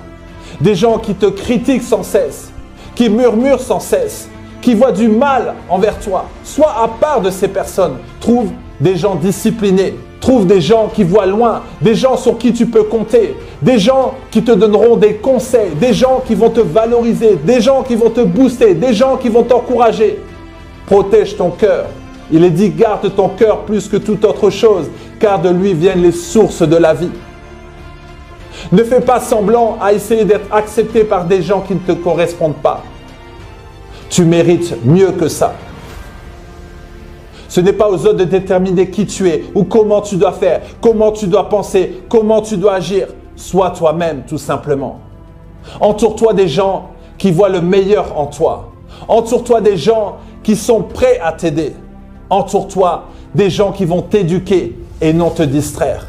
[0.60, 2.50] Des gens qui te critiquent sans cesse,
[2.94, 4.28] qui murmurent sans cesse,
[4.60, 6.26] qui voient du mal envers toi.
[6.44, 7.96] Sois à part de ces personnes.
[8.20, 12.66] Trouve des gens disciplinés, Trouve des gens qui voient loin, des gens sur qui tu
[12.66, 17.38] peux compter, des gens qui te donneront des conseils, des gens qui vont te valoriser,
[17.44, 20.18] des gens qui vont te booster, des gens qui vont t'encourager.
[20.86, 21.86] Protège ton cœur.
[22.32, 24.86] Il est dit garde ton cœur plus que toute autre chose,
[25.20, 27.10] car de lui viennent les sources de la vie.
[28.72, 32.56] Ne fais pas semblant à essayer d'être accepté par des gens qui ne te correspondent
[32.56, 32.82] pas.
[34.08, 35.54] Tu mérites mieux que ça.
[37.56, 40.60] Ce n'est pas aux autres de déterminer qui tu es ou comment tu dois faire,
[40.82, 43.08] comment tu dois penser, comment tu dois agir.
[43.34, 45.00] Sois toi-même tout simplement.
[45.80, 48.72] Entoure-toi des gens qui voient le meilleur en toi.
[49.08, 51.72] Entoure-toi des gens qui sont prêts à t'aider.
[52.28, 56.08] Entoure-toi des gens qui vont t'éduquer et non te distraire.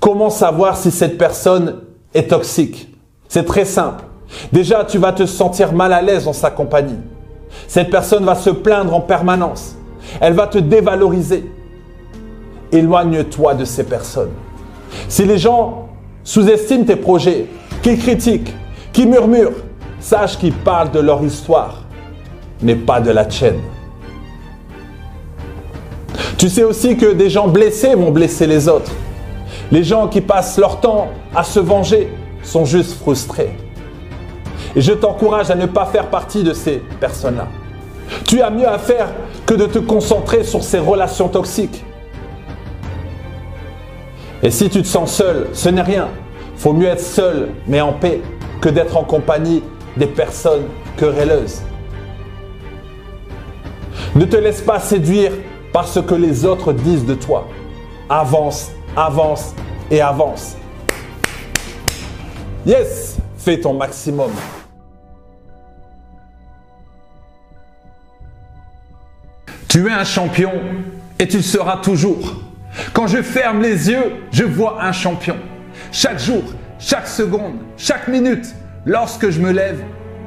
[0.00, 1.76] Comment savoir si cette personne
[2.12, 2.94] est toxique?
[3.26, 4.04] C'est très simple.
[4.52, 6.98] Déjà, tu vas te sentir mal à l'aise dans sa compagnie.
[7.66, 9.76] Cette personne va se plaindre en permanence.
[10.20, 11.44] Elle va te dévaloriser.
[12.72, 14.32] Éloigne-toi de ces personnes.
[15.08, 15.88] Si les gens
[16.22, 17.46] sous-estiment tes projets,
[17.82, 18.54] qu'ils critiquent,
[18.92, 19.52] qu'ils murmurent,
[20.00, 21.82] sache qu'ils parlent de leur histoire.
[22.62, 23.60] n'est pas de la tienne.
[26.38, 28.92] Tu sais aussi que des gens blessés vont blesser les autres.
[29.70, 32.08] Les gens qui passent leur temps à se venger
[32.42, 33.56] sont juste frustrés.
[34.76, 37.48] Et je t'encourage à ne pas faire partie de ces personnes-là.
[38.24, 39.08] Tu as mieux à faire
[39.46, 41.84] que de te concentrer sur ces relations toxiques.
[44.42, 46.08] Et si tu te sens seul, ce n'est rien.
[46.56, 48.20] Faut mieux être seul, mais en paix,
[48.60, 49.62] que d'être en compagnie
[49.96, 50.64] des personnes
[50.96, 51.62] querelleuses.
[54.14, 55.32] Ne te laisse pas séduire
[55.72, 57.48] par ce que les autres disent de toi.
[58.08, 59.54] Avance, avance
[59.90, 60.56] et avance.
[62.64, 64.30] Yes, fais ton maximum.
[69.74, 70.52] Tu es un champion
[71.18, 72.40] et tu le seras toujours.
[72.92, 75.34] Quand je ferme les yeux, je vois un champion.
[75.90, 76.44] Chaque jour,
[76.78, 78.54] chaque seconde, chaque minute,
[78.86, 79.82] lorsque je me lève,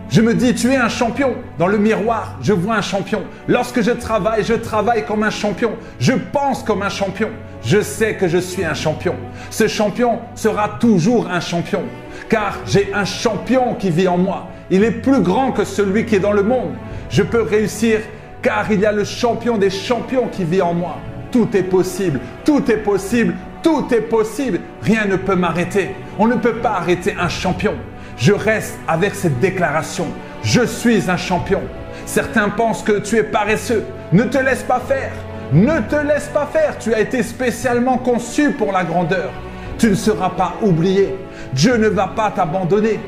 [0.10, 1.34] je me dis, tu es un champion.
[1.58, 3.24] Dans le miroir, je vois un champion.
[3.48, 5.76] Lorsque je travaille, je travaille comme un champion.
[5.98, 7.30] Je pense comme un champion.
[7.64, 9.16] Je sais que je suis un champion.
[9.50, 11.84] Ce champion sera toujours un champion.
[12.28, 14.50] Car j'ai un champion qui vit en moi.
[14.70, 16.74] Il est plus grand que celui qui est dans le monde.
[17.10, 18.02] Je peux réussir
[18.42, 20.98] car il y a le champion des champions qui vit en moi.
[21.32, 24.60] Tout est possible, tout est possible, tout est possible.
[24.82, 25.96] Rien ne peut m'arrêter.
[26.20, 27.74] On ne peut pas arrêter un champion.
[28.18, 30.08] Je reste avec cette déclaration.
[30.44, 31.62] Je suis un champion.
[32.06, 33.86] Certains pensent que tu es paresseux.
[34.14, 35.12] Ne te laisse pas faire.
[35.52, 36.78] Ne te laisse pas faire.
[36.80, 39.32] Tu as été spécialement conçu pour la grandeur.
[39.78, 41.16] Tu ne seras pas oublié.
[41.54, 43.00] Dieu ne va pas t'abandonner.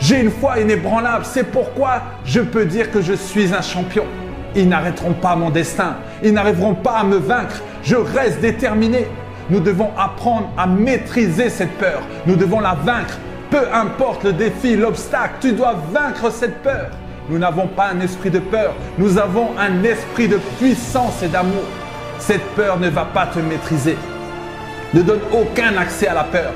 [0.00, 1.24] J'ai une foi inébranlable.
[1.24, 4.04] C'est pourquoi je peux dire que je suis un champion.
[4.54, 5.96] Ils n'arrêteront pas mon destin.
[6.22, 7.62] Ils n'arriveront pas à me vaincre.
[7.82, 9.06] Je reste déterminé.
[9.50, 12.02] Nous devons apprendre à maîtriser cette peur.
[12.26, 13.18] Nous devons la vaincre.
[13.50, 16.90] Peu importe le défi, l'obstacle, tu dois vaincre cette peur.
[17.28, 18.74] Nous n'avons pas un esprit de peur.
[18.98, 21.64] Nous avons un esprit de puissance et d'amour.
[22.18, 23.96] Cette peur ne va pas te maîtriser.
[24.94, 26.52] Ne donne aucun accès à la peur.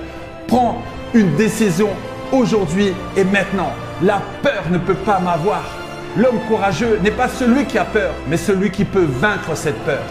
[0.46, 0.82] Prends
[1.14, 1.88] une décision
[2.32, 3.72] aujourd'hui et maintenant.
[4.02, 5.62] La peur ne peut pas m'avoir.
[6.18, 10.02] L'homme courageux n'est pas celui qui a peur, mais celui qui peut vaincre cette peur.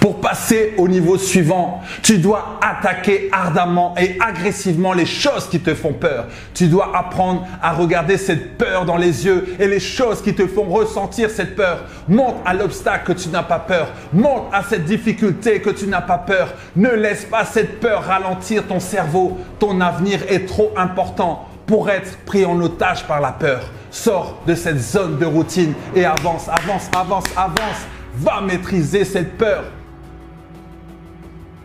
[0.00, 5.74] Pour passer au niveau suivant, tu dois attaquer ardemment et agressivement les choses qui te
[5.74, 6.28] font peur.
[6.54, 10.46] Tu dois apprendre à regarder cette peur dans les yeux et les choses qui te
[10.46, 11.84] font ressentir cette peur.
[12.08, 13.88] Monte à l'obstacle que tu n'as pas peur.
[14.14, 16.54] Monte à cette difficulté que tu n'as pas peur.
[16.74, 19.38] Ne laisse pas cette peur ralentir ton cerveau.
[19.58, 23.62] Ton avenir est trop important pour être pris en otage par la peur.
[23.90, 27.86] Sors de cette zone de routine et avance, avance, avance, avance.
[28.14, 29.64] Va maîtriser cette peur.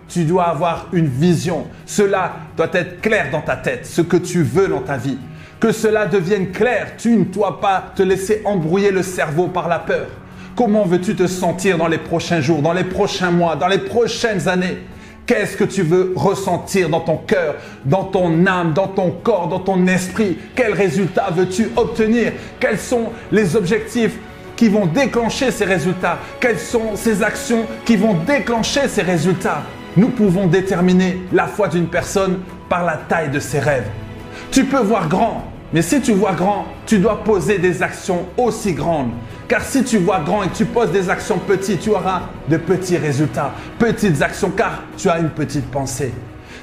[0.08, 1.68] Tu dois avoir une vision.
[1.86, 5.18] Cela doit être clair dans ta tête, ce que tu veux dans ta vie.
[5.60, 6.94] Que cela devienne clair.
[6.98, 10.08] Tu ne dois pas te laisser embrouiller le cerveau par la peur.
[10.56, 14.48] Comment veux-tu te sentir dans les prochains jours, dans les prochains mois, dans les prochaines
[14.48, 14.78] années?
[15.28, 19.60] Qu'est-ce que tu veux ressentir dans ton cœur, dans ton âme, dans ton corps, dans
[19.60, 20.38] ton esprit?
[20.56, 22.32] Quels résultats veux-tu obtenir?
[22.62, 24.18] Quels sont les objectifs
[24.56, 26.18] qui vont déclencher ces résultats?
[26.40, 29.64] Quelles sont ces actions qui vont déclencher ces résultats?
[29.98, 33.90] Nous pouvons déterminer la foi d'une personne par la taille de ses rêves.
[34.50, 38.72] Tu peux voir grand, mais si tu vois grand, tu dois poser des actions aussi
[38.72, 39.12] grandes.
[39.48, 42.58] Car si tu vois grand et que tu poses des actions petites, tu auras de
[42.58, 46.12] petits résultats, petites actions, car tu as une petite pensée.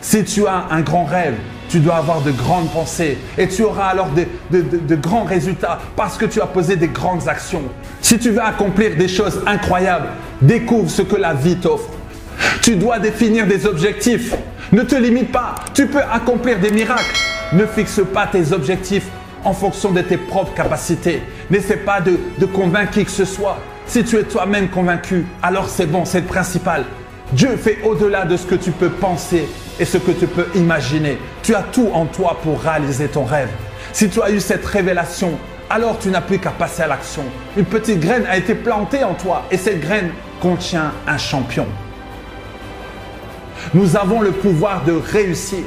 [0.02, 1.34] Si tu as un grand rêve,
[1.70, 6.18] tu dois avoir de grandes pensées et tu auras alors de, de, grands résultats parce
[6.18, 7.62] que tu as posé des grandes actions.
[8.02, 10.08] Si tu veux accomplir des choses incroyables,
[10.42, 11.88] découvre ce que la vie t'offre.
[12.60, 14.34] Tu dois définir des objectifs.
[14.72, 15.54] Ne te limite pas.
[15.72, 17.16] Tu peux accomplir des miracles.
[17.54, 19.06] Ne fixe pas tes objectifs
[19.42, 21.22] en fonction de tes propres capacités.
[21.50, 23.58] N'essaie pas de, convaincre qui que ce soit.
[23.86, 26.84] Si tu es toi-même convaincu, alors c'est bon, c'est le principal.
[27.32, 31.18] Dieu fait au-delà de ce que tu peux penser et ce que tu peux imaginer.
[31.42, 33.50] Tu as tout en toi pour réaliser ton rêve.
[33.92, 35.32] Si tu as eu cette révélation,
[35.68, 37.24] alors tu n'as plus qu'à passer à l'action.
[37.56, 41.66] Une petite graine a été plantée en toi et cette graine contient un champion.
[43.72, 45.64] Nous avons le pouvoir de réussir.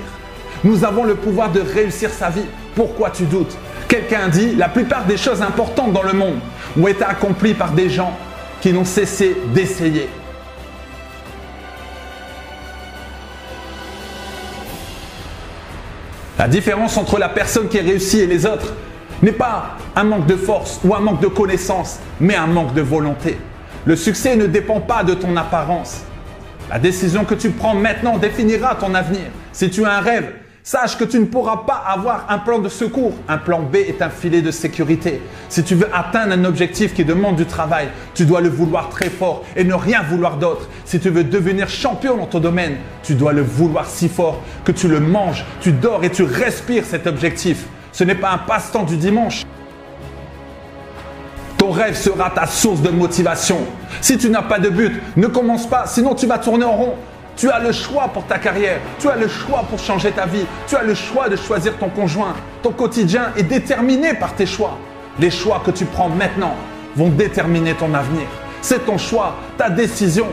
[0.64, 2.46] Nous avons le pouvoir de réussir sa vie.
[2.76, 3.58] Pourquoi tu doutes?
[3.88, 6.40] Quelqu'un dit, la plupart des choses importantes dans le monde
[6.80, 8.16] ont été accomplies par des gens
[8.60, 10.10] qui n'ont cessé d'essayer.
[16.38, 18.74] La différence entre la personne qui réussit et les autres
[19.24, 22.82] n'est pas un manque de force ou un manque de connaissance, mais un manque de
[22.82, 23.38] volonté.
[23.86, 26.02] Le succès ne dépend pas de ton apparence,
[26.70, 29.28] la décision que tu prends maintenant définira ton avenir.
[29.54, 30.34] Si tu as un rêve,
[30.70, 33.14] Sache que tu ne pourras pas avoir un plan de secours.
[33.30, 35.22] Un plan B est un filet de sécurité.
[35.48, 39.10] Si tu veux atteindre un objectif qui demande du travail, tu dois le vouloir très
[39.10, 40.68] fort et ne rien vouloir d'autre.
[40.84, 44.74] Si tu veux devenir champion dans ton domaine, tu dois le vouloir si fort que
[44.74, 47.64] tu le manges, tu dors et tu respires cet objectif.
[47.94, 49.46] Ce n'est pas un passe-temps du dimanche.
[51.58, 53.60] Ton rêve sera ta source de motivation.
[54.02, 56.96] Si tu n'as pas de but, ne commence pas, sinon tu vas tourner en rond.
[57.38, 58.80] Tu as le choix pour ta carrière.
[58.98, 60.46] Tu as le choix pour changer ta vie.
[60.68, 62.34] Tu as le choix de choisir ton conjoint.
[62.64, 64.80] Ton quotidien est déterminé par tes choix.
[65.20, 66.56] Les choix que tu prends maintenant
[66.96, 68.26] vont déterminer ton avenir.
[68.62, 70.26] C'est ton choix, ta décision.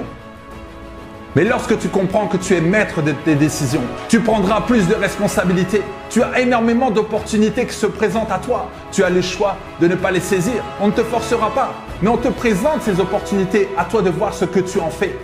[1.37, 4.95] Mais lorsque tu comprends que tu es maître de tes décisions, tu prendras plus de
[4.95, 5.83] responsabilités.
[6.09, 8.71] Tu as énormément d'opportunités qui se présentent à toi.
[8.93, 10.65] Tu as le choix de ne pas les saisir.
[10.81, 13.69] On ne te forcera pas, mais on te présente ces opportunités.
[13.77, 15.15] À toi de voir ce que tu en fais.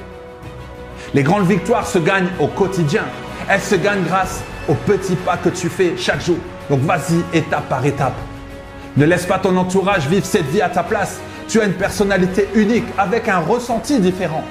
[1.13, 3.03] Les grandes victoires se gagnent au quotidien.
[3.49, 6.39] Elles se gagnent grâce aux petits pas que tu fais chaque jour.
[6.69, 8.15] Donc vas-y étape par étape.
[8.97, 11.21] Ne laisse pas ton entourage vivre cette vie à ta place.
[11.49, 14.45] Tu as une personnalité unique avec un ressenti différent.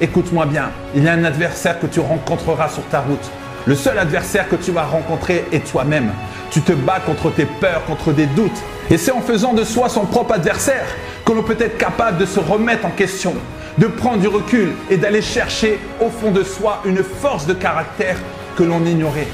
[0.00, 3.30] Écoute-moi bien, il y a un adversaire que tu rencontreras sur ta route.
[3.68, 6.10] Le seul adversaire que tu vas rencontrer est toi-même.
[6.50, 8.62] Tu te bats contre tes peurs, contre des doutes.
[8.88, 10.86] Et c'est en faisant de soi son propre adversaire
[11.26, 13.34] que l'on peut être capable de se remettre en question,
[13.76, 18.16] de prendre du recul et d'aller chercher au fond de soi une force de caractère
[18.56, 19.28] que l'on ignorait.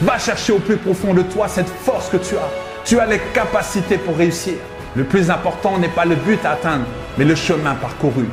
[0.00, 2.48] Va chercher au plus profond de toi cette force que tu as.
[2.86, 4.54] Tu as les capacités pour réussir.
[4.94, 6.86] Le plus important n'est pas le but à atteindre,
[7.18, 8.24] mais le chemin parcouru.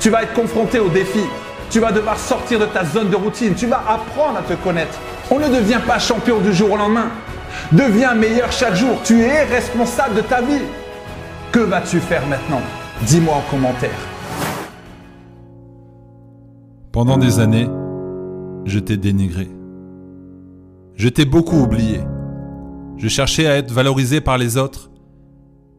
[0.00, 1.28] Tu vas être confronté aux défis.
[1.70, 3.54] Tu vas devoir sortir de ta zone de routine.
[3.54, 4.98] Tu vas apprendre à te connaître.
[5.30, 7.10] On ne devient pas champion du jour au lendemain.
[7.72, 8.98] Deviens meilleur chaque jour.
[9.04, 10.62] Tu es responsable de ta vie.
[11.52, 12.62] Que vas-tu faire maintenant?
[13.02, 13.90] Dis-moi en commentaire.
[16.92, 17.68] Pendant des années,
[18.64, 19.48] je t'ai dénigré.
[20.94, 22.00] Je t'ai beaucoup oublié.
[22.96, 24.90] Je cherchais à être valorisé par les autres.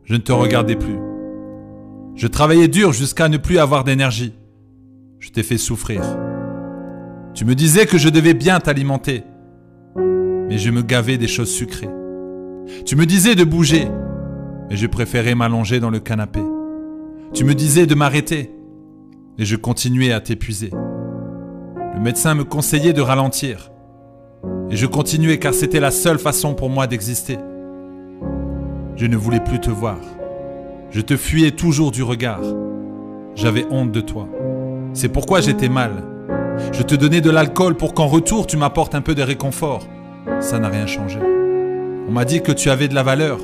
[0.06, 1.00] Je ne te regardais plus.
[2.16, 4.34] Je travaillais dur jusqu'à ne plus avoir d'énergie.
[5.20, 6.02] Je t'ai fait souffrir.
[7.34, 9.24] Tu me disais que je devais bien t'alimenter,
[9.98, 11.90] mais je me gavais des choses sucrées.
[12.86, 13.90] Tu me disais de bouger,
[14.70, 16.40] mais je préférais m'allonger dans le canapé.
[17.34, 18.56] Tu me disais de m'arrêter,
[19.38, 20.72] et je continuais à t'épuiser.
[20.72, 23.72] Le médecin me conseillait de ralentir.
[24.70, 27.38] Et je continuais car c'était la seule façon pour moi d'exister.
[28.96, 30.00] Je ne voulais plus te voir.
[30.92, 32.42] Je te fuyais toujours du regard.
[33.36, 34.30] J'avais honte de toi.
[35.00, 36.04] C'est pourquoi j'étais mal.
[36.74, 39.88] Je te donnais de l'alcool pour qu'en retour tu m'apportes un peu de réconfort.
[40.42, 41.20] Ça n'a rien changé.
[42.10, 43.40] On m'a dit que tu avais de la valeur,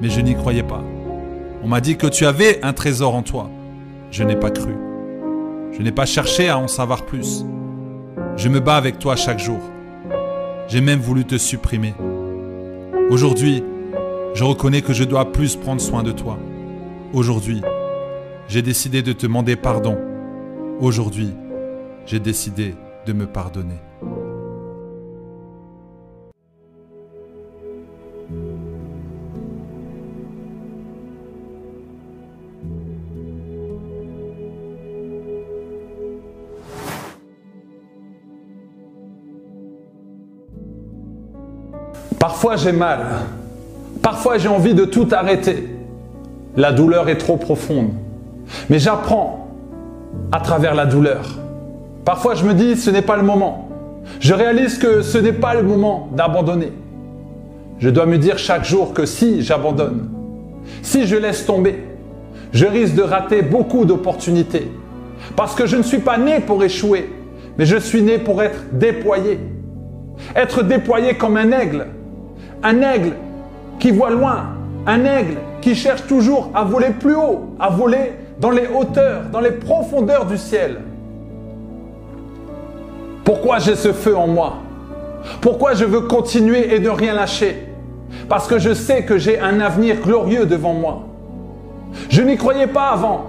[0.00, 0.82] mais je n'y croyais pas.
[1.62, 3.50] On m'a dit que tu avais un trésor en toi.
[4.10, 4.74] Je n'ai pas cru.
[5.70, 7.44] Je n'ai pas cherché à en savoir plus.
[8.36, 9.60] Je me bats avec toi chaque jour.
[10.66, 11.94] J'ai même voulu te supprimer.
[13.10, 13.62] Aujourd'hui,
[14.34, 16.36] je reconnais que je dois plus prendre soin de toi.
[17.12, 17.62] Aujourd'hui,
[18.48, 20.13] j'ai décidé de te demander pardon.
[20.80, 21.32] Aujourd'hui,
[22.04, 22.74] j'ai décidé
[23.06, 23.80] de me pardonner.
[42.18, 43.06] Parfois j'ai mal.
[44.02, 45.68] Parfois j'ai envie de tout arrêter.
[46.56, 47.90] La douleur est trop profonde.
[48.68, 49.43] Mais j'apprends
[50.32, 51.26] à travers la douleur.
[52.04, 53.68] Parfois je me dis ce n'est pas le moment.
[54.20, 56.72] Je réalise que ce n'est pas le moment d'abandonner.
[57.78, 60.08] Je dois me dire chaque jour que si j'abandonne,
[60.82, 61.84] si je laisse tomber,
[62.52, 64.70] je risque de rater beaucoup d'opportunités.
[65.36, 67.10] Parce que je ne suis pas né pour échouer,
[67.58, 69.40] mais je suis né pour être déployé.
[70.36, 71.86] Être déployé comme un aigle,
[72.62, 73.12] un aigle
[73.78, 74.54] qui voit loin,
[74.86, 79.40] un aigle qui cherche toujours à voler plus haut, à voler dans les hauteurs, dans
[79.40, 80.80] les profondeurs du ciel.
[83.24, 84.56] Pourquoi j'ai ce feu en moi?
[85.40, 87.68] Pourquoi je veux continuer et ne rien lâcher?
[88.28, 91.04] Parce que je sais que j'ai un avenir glorieux devant moi.
[92.10, 93.26] Je n'y croyais pas avant.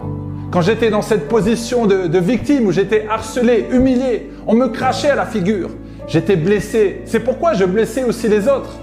[0.51, 5.15] Quand j'étais dans cette position de, victime où j'étais harcelé, humilié, on me crachait à
[5.15, 5.69] la figure.
[6.07, 7.01] J'étais blessé.
[7.05, 8.77] C'est pourquoi je blessais aussi les autres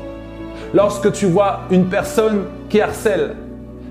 [0.74, 3.36] lorsque tu vois une personne qui harcèle,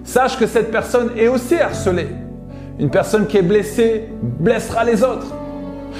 [0.03, 2.07] sache que cette personne est aussi harcelée.
[2.81, 5.27] Une personne qui est blessée blessera les autres.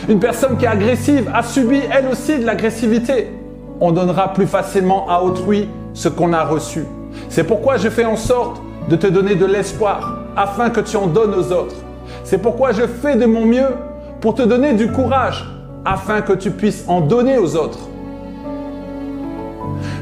[0.10, 3.30] Une personne qui est agressive a subi elle aussi de l'agressivité.
[3.80, 6.86] On donnera plus facilement à autrui ce qu'on a reçu.
[7.30, 11.06] C'est pourquoi je fais en sorte de te donner de l'espoir afin que tu en
[11.06, 11.76] donnes aux autres.
[12.24, 13.70] C'est pourquoi je fais de mon mieux
[14.20, 15.46] pour te donner du courage
[15.86, 17.90] afin que tu puisses en donner aux autres.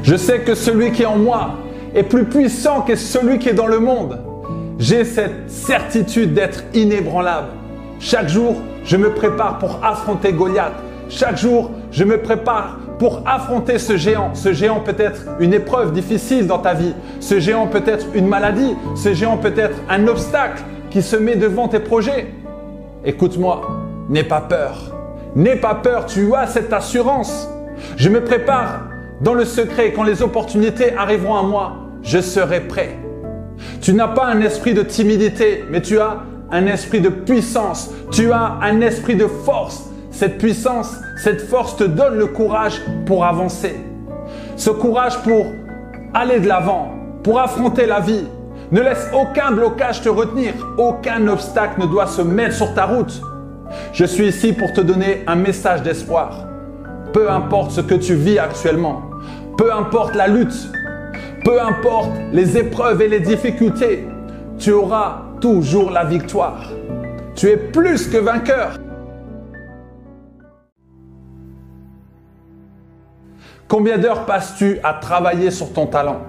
[0.02, 1.50] Je sais que celui qui est en moi
[1.94, 4.29] est plus puissant que celui qui est dans le monde.
[4.80, 7.48] J'ai cette certitude d'être inébranlable.
[7.98, 10.72] Chaque jour, je me prépare pour affronter Goliath.
[11.10, 14.34] Chaque jour, je me prépare pour affronter ce géant.
[14.34, 16.94] Ce géant peut être une épreuve difficile dans ta vie.
[17.20, 18.74] Ce géant peut être une maladie.
[18.96, 22.32] Ce géant peut être un obstacle qui se met devant tes projets.
[23.04, 23.60] Écoute-moi,
[24.08, 24.96] n'aie pas peur.
[25.36, 27.50] N'aie pas peur, tu as cette assurance.
[27.98, 28.86] Je me prépare
[29.20, 29.92] dans le secret.
[29.92, 32.96] Quand les opportunités arriveront à moi, je serai prêt.
[33.80, 36.18] Tu n'as pas un esprit de timidité, mais tu as
[36.50, 37.90] un esprit de puissance.
[38.10, 39.90] Tu as un esprit de force.
[40.10, 43.76] Cette puissance, cette force te donne le courage pour avancer.
[44.56, 45.46] Ce courage pour
[46.12, 46.92] aller de l'avant,
[47.22, 48.26] pour affronter la vie.
[48.72, 50.54] Ne laisse aucun blocage te retenir.
[50.76, 53.20] Aucun obstacle ne doit se mettre sur ta route.
[53.92, 56.46] Je suis ici pour te donner un message d'espoir.
[57.12, 59.02] Peu importe ce que tu vis actuellement,
[59.56, 60.70] peu importe la lutte,
[61.44, 64.06] peu importe les épreuves et les difficultés,
[64.58, 66.70] tu auras toujours la victoire.
[67.34, 68.78] Tu es plus que vainqueur.
[73.68, 76.22] Combien d'heures passes-tu à travailler sur ton talent?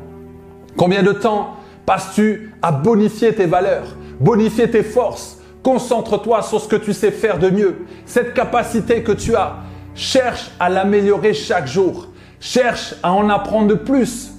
[0.78, 5.40] Combien de temps passes-tu à bonifier tes valeurs, bonifier tes forces?
[5.64, 7.86] Concentre-toi sur ce que tu sais faire de mieux.
[8.06, 9.58] Cette capacité que tu as,
[9.94, 12.08] cherche à l'améliorer chaque jour.
[12.40, 14.32] Cherche à en apprendre plus.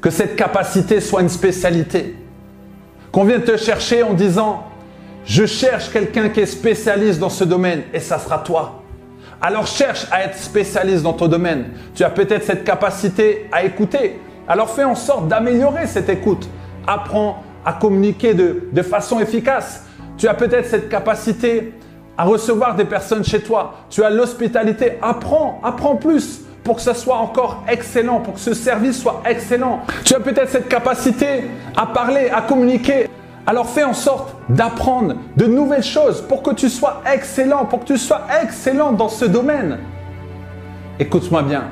[0.00, 2.16] Que cette capacité soit une spécialité.
[3.10, 4.64] Qu'on vienne te chercher en disant,
[5.24, 8.82] je cherche quelqu'un qui est spécialiste dans ce domaine et ça sera toi.
[9.40, 11.66] Alors cherche à être spécialiste dans ton domaine.
[11.94, 14.20] Tu as peut-être cette capacité à écouter.
[14.48, 16.48] Alors fais en sorte d'améliorer cette écoute.
[16.86, 19.84] Apprends à communiquer de, de façon efficace.
[20.16, 21.74] Tu as peut-être cette capacité
[22.16, 23.74] à recevoir des personnes chez toi.
[23.90, 24.94] Tu as l'hospitalité.
[25.02, 29.80] Apprends, apprends plus pour que ce soit encore excellent, pour que ce service soit excellent.
[30.04, 31.44] Tu as peut-être cette capacité
[31.74, 33.08] à parler, à communiquer.
[33.46, 37.86] Alors fais en sorte d'apprendre de nouvelles choses pour que tu sois excellent, pour que
[37.86, 39.78] tu sois excellent dans ce domaine.
[41.00, 41.68] Écoute-moi bien.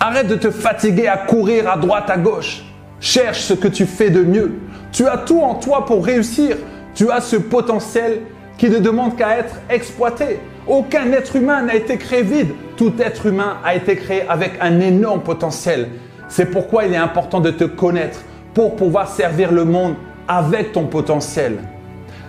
[0.00, 2.64] Arrête de te fatiguer à courir à droite, à gauche.
[3.00, 4.60] Cherche ce que tu fais de mieux.
[4.92, 6.56] Tu as tout en toi pour réussir.
[6.94, 8.22] Tu as ce potentiel
[8.56, 10.40] qui ne demande qu'à être exploité.
[10.68, 12.54] Aucun être humain n'a été créé vide.
[12.76, 15.88] Tout être humain a été créé avec un énorme potentiel.
[16.28, 18.20] C'est pourquoi il est important de te connaître
[18.52, 19.94] pour pouvoir servir le monde
[20.28, 21.58] avec ton potentiel.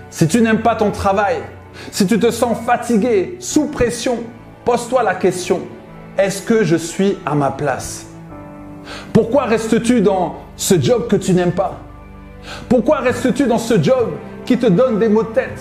[0.10, 1.36] Si tu n'aimes pas ton travail,
[1.92, 4.20] si tu te sens fatigué, sous pression,
[4.64, 5.60] pose-toi la question,
[6.18, 8.06] est-ce que je suis à ma place?
[9.12, 11.78] Pourquoi restes-tu dans ce job que tu n'aimes pas?
[12.70, 14.14] Pourquoi restes-tu dans ce job
[14.46, 15.60] qui te donne des maux de tête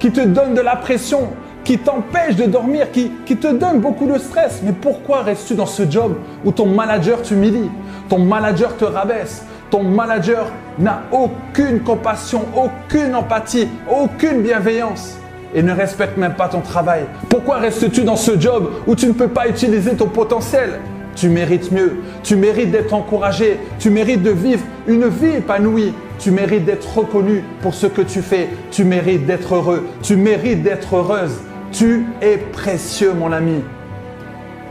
[0.00, 1.28] Qui te donne de la pression
[1.64, 4.60] qui t'empêche de dormir, qui, te donne beaucoup de stress.
[4.64, 7.70] Mais pourquoi restes-tu dans ce job où ton manager t'humilie,
[8.08, 10.46] ton manager te rabaisse, ton manager
[10.78, 15.16] n'a aucune compassion, aucune empathie, aucune bienveillance
[15.54, 17.04] et ne respecte même pas ton travail?
[17.28, 20.80] Pourquoi restes-tu dans ce job où tu ne peux pas utiliser ton potentiel?
[21.16, 26.30] Tu mérites mieux, tu mérites d'être encouragé, tu mérites de vivre une vie épanouie, tu
[26.30, 30.96] mérites d'être reconnu pour ce que tu fais, tu mérites d'être heureux, tu mérites d'être
[30.96, 31.38] heureuse.
[31.72, 33.62] Tu es précieux, mon ami.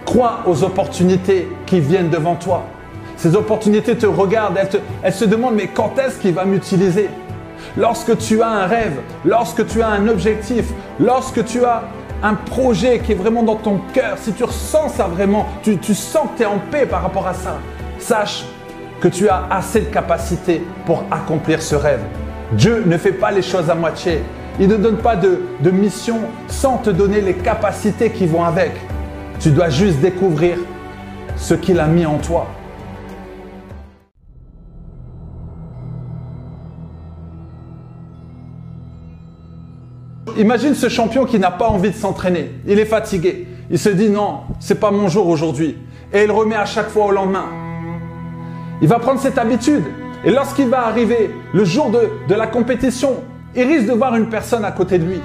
[0.06, 2.66] Crois aux opportunités qui viennent devant toi.
[3.16, 4.58] Ces opportunités te regardent,
[5.04, 7.10] elles, se demandent mais quand est-ce qu'il va m'utiliser?
[7.78, 10.66] Lorsque tu as un rêve, lorsque tu as un objectif,
[11.00, 11.84] lorsque tu as
[12.24, 15.94] un projet qui est vraiment dans ton cœur, si tu ressens ça vraiment, tu, tu
[15.94, 17.60] sens que tu es en paix par rapport à ça,
[17.98, 18.46] sache
[19.00, 22.02] que tu as assez de capacité pour accomplir ce rêve.
[22.54, 24.22] Dieu ne fait pas les choses à moitié.
[24.62, 28.74] Il ne donne pas de, mission sans te donner les capacités qui vont avec.
[29.40, 30.58] Tu dois juste découvrir
[31.38, 32.46] ce qu'il a mis en toi.
[40.38, 42.52] Imagine ce champion qui n'a pas envie de s'entraîner.
[42.68, 43.48] Il est fatigué.
[43.72, 45.78] Il se dit non, c'est pas mon jour aujourd'hui.
[46.12, 47.46] Et il remet à chaque fois au lendemain.
[48.82, 49.84] Il va prendre cette habitude.
[50.26, 53.24] Et lorsqu'il va arriver le jour de, de la compétition,
[53.56, 55.22] il risque de voir une personne à côté de lui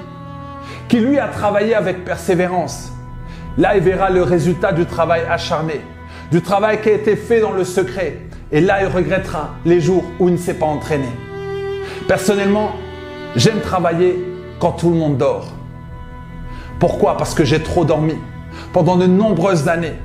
[0.87, 2.91] qui lui a travaillé avec persévérance.
[3.57, 5.81] Là, il verra le résultat du travail acharné,
[6.31, 8.19] du travail qui a été fait dans le secret.
[8.51, 11.07] Et là, il regrettera les jours où il ne s'est pas entraîné.
[12.07, 12.71] Personnellement,
[13.35, 14.23] j'aime travailler
[14.59, 15.53] quand tout le monde dort.
[16.79, 17.17] Pourquoi?
[17.17, 18.15] Parce que j'ai trop dormi
[18.73, 19.95] pendant de nombreuses années.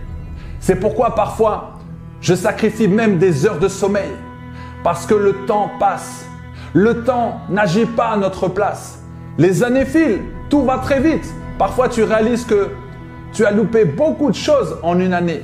[0.60, 1.78] C'est pourquoi parfois,
[2.20, 4.10] je sacrifie même des heures de sommeil.
[4.82, 6.29] Parce que le temps passe
[6.72, 9.02] le temps n'agit pas à notre place.
[9.38, 11.32] Les années filent, tout va très vite.
[11.58, 12.68] Parfois tu réalises que
[13.32, 15.42] tu as loupé beaucoup de choses en une année.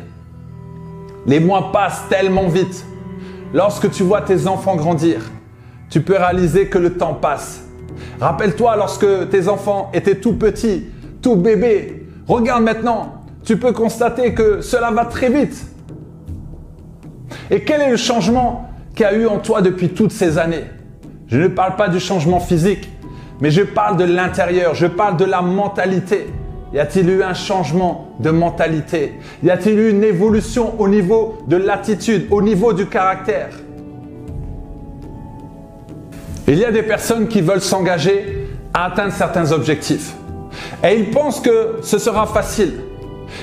[1.26, 2.84] Les mois passent tellement vite.
[3.52, 5.20] Lorsque tu vois tes enfants grandir,
[5.90, 7.62] tu peux réaliser que le temps passe.
[8.20, 10.86] Rappelle-toi lorsque tes enfants étaient tout petits,
[11.22, 12.06] tout bébés.
[12.26, 15.66] Regarde maintenant, tu peux constater que cela va très vite.
[17.50, 20.64] Et quel est le changement qu'il y a eu en toi depuis toutes ces années?
[21.28, 22.88] Je ne parle pas du changement physique,
[23.40, 26.28] mais je parle de l'intérieur, je parle de la mentalité.
[26.72, 29.14] Y a-t-il eu un changement de mentalité?
[29.42, 33.50] Y a-t-il eu une évolution au niveau de l'attitude, au niveau du caractère?
[36.48, 40.14] Il y a des personnes qui veulent s'engager à atteindre certains objectifs.
[40.84, 42.74] Et ils pensent que ce sera facile.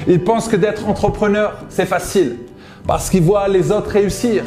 [0.07, 2.37] Ils pensent que d'être entrepreneur, c'est facile.
[2.87, 4.43] Parce qu'ils voient les autres réussir.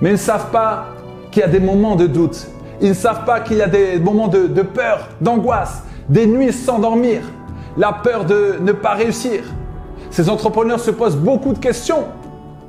[0.00, 0.95] Mais ils ne savent pas
[1.36, 2.46] qu'il y a des moments de doute.
[2.80, 6.78] Ils ne savent pas qu'il y a des moments de, peur, d'angoisse, des nuits sans
[6.78, 7.20] dormir,
[7.76, 9.42] la peur de ne pas réussir.
[10.10, 12.04] Ces entrepreneurs se posent beaucoup de questions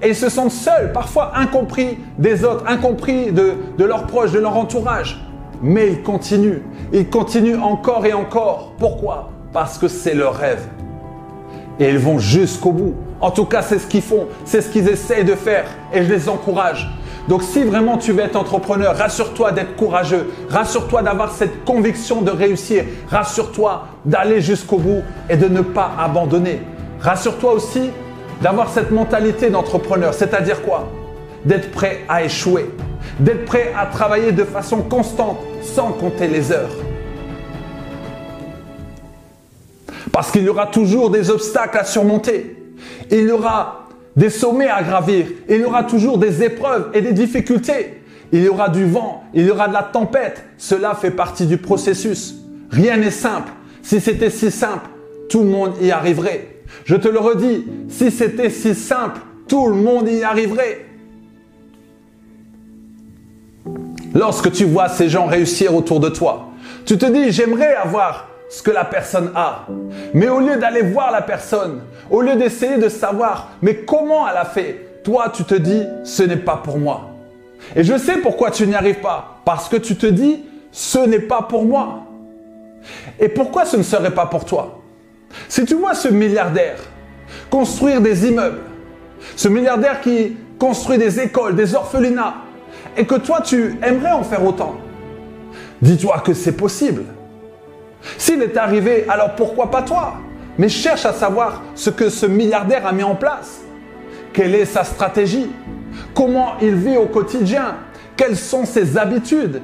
[0.01, 4.39] et ils se sentent seuls, parfois incompris des autres, incompris de, de leurs proches, de
[4.39, 5.25] leur entourage.
[5.61, 6.59] Mais ils continuent,
[6.91, 8.73] ils continuent encore et encore.
[8.77, 9.29] Pourquoi?
[9.53, 10.67] Parce que c'est leur rêve.
[11.79, 12.95] Et ils vont jusqu'au bout.
[13.21, 16.11] En tout cas, c'est ce qu'ils font, c'est ce qu'ils essayent de faire et je
[16.11, 16.91] les encourage.
[17.27, 22.31] Donc si vraiment tu veux être entrepreneur, rassure-toi d'être courageux, rassure-toi d'avoir cette conviction de
[22.31, 26.61] réussir, rassure-toi d'aller jusqu'au bout et de ne pas abandonner.
[27.01, 27.89] Rassure-toi aussi
[28.41, 30.87] d'avoir cette mentalité d'entrepreneur, c'est-à-dire quoi?
[31.43, 32.69] D'être prêt à échouer,
[33.19, 36.75] d'être prêt à travailler de façon constante sans compter les heures.
[40.13, 42.55] Parce qu'il y aura toujours des obstacles à surmonter.
[43.11, 43.86] Il y aura
[44.17, 45.27] des sommets à gravir.
[45.47, 48.01] Il y aura toujours des épreuves et des difficultés.
[48.33, 50.43] Il y aura du vent, il y aura de la tempête.
[50.57, 52.35] Cela fait partie du processus.
[52.71, 53.53] Rien n'est simple.
[53.81, 54.89] Si c'était si simple,
[55.29, 56.47] tout le monde y arriverait.
[56.83, 60.85] Je te le redis, si c'était si simple, tout le monde y arriverait.
[64.13, 66.49] Lorsque tu vois ces gens réussir autour de toi,
[66.85, 69.67] tu te dis, j'aimerais avoir ce que la personne a.
[70.13, 74.37] Mais au lieu d'aller voir la personne, au lieu d'essayer de savoir, mais comment elle
[74.37, 77.09] a fait, toi tu te dis, ce n'est pas pour moi.
[77.75, 79.41] Et je sais pourquoi tu n'y arrives pas.
[79.45, 82.03] Parce que tu te dis, ce n'est pas pour moi.
[83.19, 84.79] Et pourquoi ce ne serait pas pour toi?
[85.49, 86.77] Si tu vois ce milliardaire
[87.49, 88.61] construire des immeubles,
[89.35, 92.35] ce milliardaire qui construit des écoles, des orphelinats,
[92.95, 94.75] et que toi tu aimerais en faire autant,
[95.81, 97.03] dis-toi que c'est possible.
[98.17, 100.13] S'il est arrivé, alors pourquoi pas toi?
[100.57, 103.61] Mais cherche à savoir ce que ce milliardaire a mis en place.
[104.33, 105.49] Quelle est sa stratégie?
[106.13, 107.75] Comment il vit au quotidien?
[108.15, 109.61] Quelles sont ses habitudes?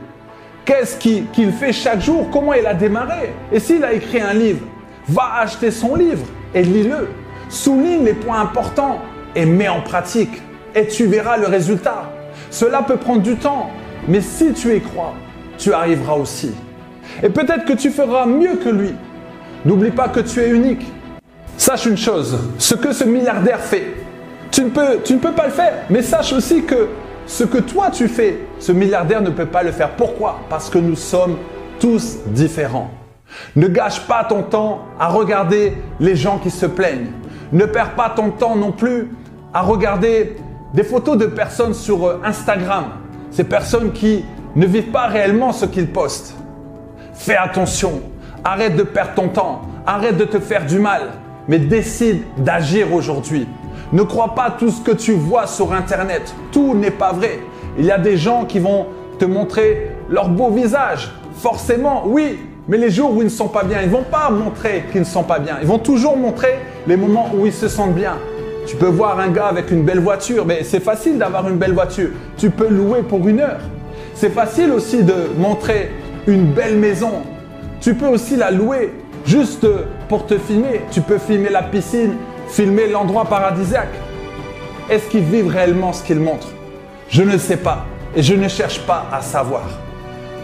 [0.66, 2.30] Qu'est-ce qu'il fait chaque jour?
[2.32, 3.34] Comment il a démarré?
[3.52, 4.66] Et s'il a écrit un livre,
[5.08, 7.10] va acheter son livre et lis-le.
[7.50, 9.00] Souligne les points importants
[9.36, 10.42] et mets en pratique.
[10.76, 12.12] Et tu verras le résultat.
[12.50, 13.70] Cela peut prendre du temps,
[14.08, 15.14] mais si tu y crois,
[15.58, 16.52] tu arriveras aussi.
[17.22, 18.94] Et peut-être que tu feras mieux que lui.
[19.66, 20.86] N'oublie pas que tu es unique.
[21.58, 23.94] Sache une chose, ce que ce milliardaire fait,
[24.52, 25.74] tu ne, peux, pas le faire.
[25.90, 26.90] Mais sache aussi que
[27.26, 29.92] ce que toi tu fais, ce milliardaire ne peut pas le faire.
[29.92, 30.42] Pourquoi?
[30.50, 31.38] Parce que nous sommes
[31.80, 32.92] tous différents.
[33.56, 37.12] Ne gâche pas ton temps à regarder les gens qui se plaignent.
[37.52, 39.12] Ne perds pas ton temps non plus
[39.54, 40.36] à regarder
[40.74, 42.86] des photos de personnes sur euh, Instagram.
[43.32, 46.36] Ces personnes qui ne vivent pas réellement ce qu'ils postent.
[47.14, 48.02] Fais attention.
[48.46, 49.62] Arrête de perdre ton temps.
[49.86, 51.12] Arrête de te faire du mal.
[51.48, 53.48] Mais décide d'agir aujourd'hui.
[53.94, 56.34] Ne crois pas tout ce que tu vois sur Internet.
[56.52, 57.40] Tout n'est pas vrai.
[57.78, 58.88] Il y a des gens qui vont
[59.18, 61.12] te montrer leur beau visage.
[61.36, 62.40] Forcément, oui.
[62.68, 65.02] Mais les jours où ils ne sont pas bien, ils ne vont pas montrer qu'ils
[65.02, 65.58] ne sont pas bien.
[65.62, 68.14] Ils vont toujours montrer les moments où ils se sentent bien.
[68.66, 71.74] Tu peux voir un gars avec une belle voiture, mais c'est facile d'avoir une belle
[71.74, 72.10] voiture.
[72.38, 73.60] Tu peux louer pour une heure.
[74.14, 75.92] C'est facile aussi de montrer
[76.28, 77.24] une belle maison.
[77.84, 78.94] Tu peux aussi la louer
[79.26, 79.68] juste
[80.08, 80.84] pour te filmer.
[80.90, 82.16] Tu peux filmer la piscine,
[82.48, 83.94] filmer l'endroit paradisiaque.
[84.90, 86.48] Est-ce qu'ils vivent réellement ce qu'ils montrent?
[87.10, 89.64] Je ne sais pas et je ne cherche pas à savoir.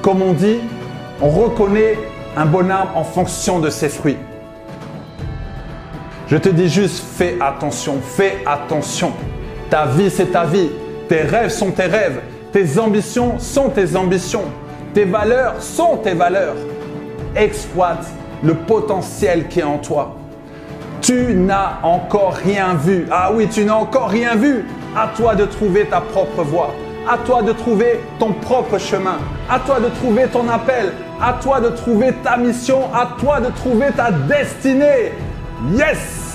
[0.02, 0.60] Comme on dit,
[1.22, 1.98] on reconnaît
[2.36, 4.18] un bon arbre en fonction de ses fruits.
[6.28, 9.14] Je te dis juste, fais attention, fais attention.
[9.70, 10.72] Ta vie, c'est ta vie.
[11.08, 12.20] Tes rêves sont tes rêves.
[12.52, 14.44] Tes ambitions sont tes ambitions.
[14.94, 16.56] Tes valeurs sont tes valeurs.
[17.36, 18.06] Exploite
[18.44, 20.16] le potentiel qui est en toi.
[21.02, 23.08] Tu n'as encore rien vu.
[23.12, 24.66] Ah oui, tu n'as encore rien vu.
[24.96, 26.74] À toi de trouver ta propre voie.
[27.10, 29.18] À toi de trouver ton propre chemin.
[29.50, 30.94] À toi de trouver ton appel.
[31.22, 32.94] À toi de trouver ta mission.
[32.94, 35.14] À toi de trouver ta destinée.
[35.74, 36.29] Yes